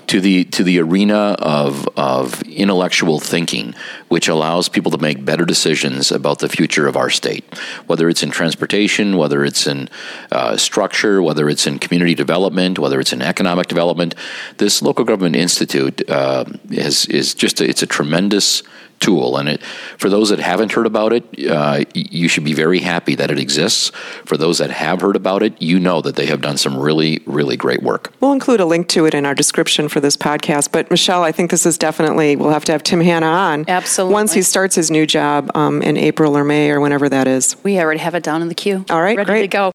to 0.09 0.21
the 0.21 0.45
to 0.45 0.65
the 0.65 0.81
arena 0.81 1.37
of 1.39 1.89
of 1.97 2.43
intellectual 2.43 3.21
thinking 3.21 3.75
which 4.09 4.27
allows 4.29 4.69
people 4.69 4.91
to 4.91 4.99
make 4.99 5.25
better 5.25 5.45
decisions 5.45 6.11
about 6.11 6.39
the 6.39 6.49
future 6.49 6.87
of 6.87 6.97
our 6.97 7.11
state. 7.11 7.45
Whether 7.87 8.09
it's 8.09 8.23
in 8.23 8.31
transportation 8.31 9.17
whether 9.17 9.45
it's 9.45 9.67
in 9.67 9.89
uh, 10.33 10.57
structure 10.57 11.23
whether 11.23 11.49
it's 11.49 11.67
in 11.67 11.79
community 11.79 12.15
development 12.15 12.79
whether 12.79 12.99
it's 13.01 13.13
in 13.13 13.23
economic 13.23 13.67
development 13.69 14.15
this 14.57 14.83
local 14.83 15.05
government 15.05 15.37
institute 15.37 16.09
uh, 16.11 16.45
is 16.71 17.07
is 17.07 17.35
just 17.35 17.61
a, 17.61 17.69
it's 17.69 17.83
a 17.83 17.87
tremendous 17.87 18.63
tool. 19.01 19.37
And 19.37 19.49
it, 19.49 19.63
for 19.97 20.09
those 20.09 20.31
that 20.31 20.39
haven't 20.39 20.73
heard 20.73 20.87
about 20.87 21.13
it, 21.13 21.25
uh, 21.51 21.85
you 21.95 22.29
should 22.29 22.45
be 22.45 22.53
very 22.53 22.81
happy 22.81 23.15
that 23.15 23.31
it 23.31 23.39
exists. 23.39 23.91
For 24.25 24.37
those 24.37 24.59
that 24.59 24.71
have 24.71 25.01
heard 25.01 25.17
about 25.17 25.43
it, 25.43 25.61
you 25.61 25.79
know 25.79 26.01
that 26.03 26.17
they 26.17 26.27
have 26.27 26.41
done 26.41 26.57
some 26.57 26.77
really, 26.77 27.21
really 27.27 27.57
great 27.57 27.83
work. 27.83 28.13
We'll 28.21 28.33
include 28.33 28.61
a 28.61 28.65
link 28.65 28.89
to 28.89 29.07
it 29.07 29.15
in 29.15 29.27
our 29.27 29.35
description 29.35 29.89
for 29.89 30.01
this 30.01 30.17
podcast. 30.17 30.73
But 30.73 30.91
Michelle, 30.91 31.23
I 31.23 31.33
think 31.33 31.51
this 31.51 31.67
is 31.67 31.79
definitely, 31.79 32.37
we'll 32.37 32.51
have 32.51 32.65
to 32.67 32.73
have 32.73 32.83
Tim 32.83 33.01
Hanna 33.01 33.27
on. 33.27 33.65
Absolutely. 33.69 34.13
Once 34.13 34.33
he 34.33 34.43
starts 34.43 34.75
his 34.75 34.91
new 34.91 35.07
job 35.07 35.51
um, 35.55 35.83
in 35.83 35.97
April 35.97 36.37
or 36.37 36.45
May 36.45 36.71
or 36.71 36.81
whenever 36.81 37.09
that 37.09 37.27
is. 37.27 37.57
we 37.63 37.79
already 37.79 38.01
have 38.01 38.15
it 38.15 38.23
down 38.23 38.43
in 38.43 38.49
the 38.49 38.55
queue. 38.55 38.85
All 38.91 39.03
right, 39.03 39.17
ready 39.17 39.27
great. 39.27 39.43
to 39.43 39.49
go. 39.49 39.73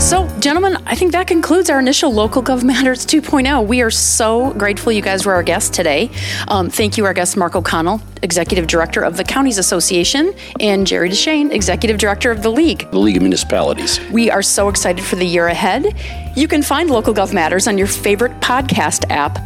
So, 0.00 0.26
gentlemen, 0.40 0.78
I 0.86 0.94
think 0.94 1.12
that 1.12 1.26
concludes 1.26 1.68
our 1.68 1.78
initial 1.78 2.10
Local 2.10 2.42
Gov 2.42 2.64
Matters 2.64 3.04
2.0. 3.04 3.66
We 3.66 3.82
are 3.82 3.90
so 3.90 4.50
grateful 4.54 4.90
you 4.90 5.02
guys 5.02 5.26
were 5.26 5.34
our 5.34 5.42
guests 5.42 5.68
today. 5.68 6.10
Um, 6.48 6.70
thank 6.70 6.96
you, 6.96 7.04
our 7.04 7.12
guest 7.12 7.36
Mark 7.36 7.54
O'Connell, 7.54 8.00
Executive 8.22 8.66
Director 8.66 9.02
of 9.02 9.18
the 9.18 9.24
Counties 9.24 9.58
Association, 9.58 10.34
and 10.58 10.86
Jerry 10.86 11.10
Deschane, 11.10 11.52
Executive 11.52 11.98
Director 11.98 12.30
of 12.30 12.42
the 12.42 12.50
League. 12.50 12.90
The 12.90 12.98
League 12.98 13.16
of 13.16 13.22
Municipalities. 13.22 14.00
We 14.10 14.30
are 14.30 14.42
so 14.42 14.70
excited 14.70 15.04
for 15.04 15.16
the 15.16 15.26
year 15.26 15.48
ahead. 15.48 15.94
You 16.34 16.48
can 16.48 16.62
find 16.62 16.90
Local 16.90 17.12
Gov 17.12 17.34
Matters 17.34 17.68
on 17.68 17.76
your 17.76 17.86
favorite 17.86 18.32
podcast 18.40 19.04
app. 19.10 19.38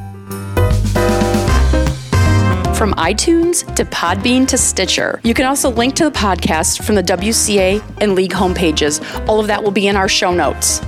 From 2.77 2.93
iTunes 2.95 3.73
to 3.77 3.85
Podbean 3.85 4.49
to 4.49 4.59
Stitcher. 4.59 5.21
You 5.23 5.33
can 5.33 5.47
also 5.47 5.71
link 5.71 5.95
to 5.95 6.05
the 6.05 6.11
podcast 6.11 6.85
from 6.85 6.97
the 6.97 7.03
WCA 7.03 7.83
and 8.01 8.15
League 8.15 8.33
homepages. 8.33 9.01
All 9.29 9.39
of 9.39 9.47
that 9.47 9.63
will 9.63 9.71
be 9.71 9.87
in 9.87 9.95
our 9.97 10.09
show 10.09 10.35
notes. 10.35 10.81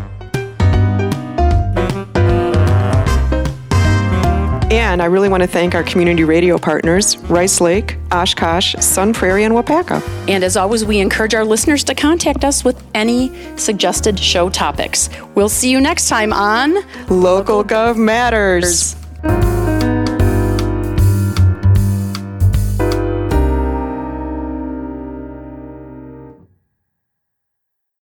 And 4.68 5.00
I 5.00 5.06
really 5.06 5.28
want 5.28 5.44
to 5.44 5.46
thank 5.46 5.76
our 5.76 5.84
community 5.84 6.24
radio 6.24 6.58
partners, 6.58 7.16
Rice 7.18 7.60
Lake, 7.60 7.98
Oshkosh, 8.10 8.74
Sun 8.80 9.14
Prairie, 9.14 9.44
and 9.44 9.54
Waupaca. 9.54 10.02
And 10.28 10.42
as 10.42 10.56
always, 10.56 10.84
we 10.84 10.98
encourage 10.98 11.34
our 11.34 11.44
listeners 11.44 11.84
to 11.84 11.94
contact 11.94 12.44
us 12.44 12.64
with 12.64 12.82
any 12.94 13.30
suggested 13.56 14.18
show 14.18 14.50
topics. 14.50 15.08
We'll 15.36 15.48
see 15.48 15.70
you 15.70 15.80
next 15.80 16.08
time 16.08 16.32
on 16.32 16.74
Local 17.08 17.62
Gov 17.62 17.96
Matters. 17.96 18.96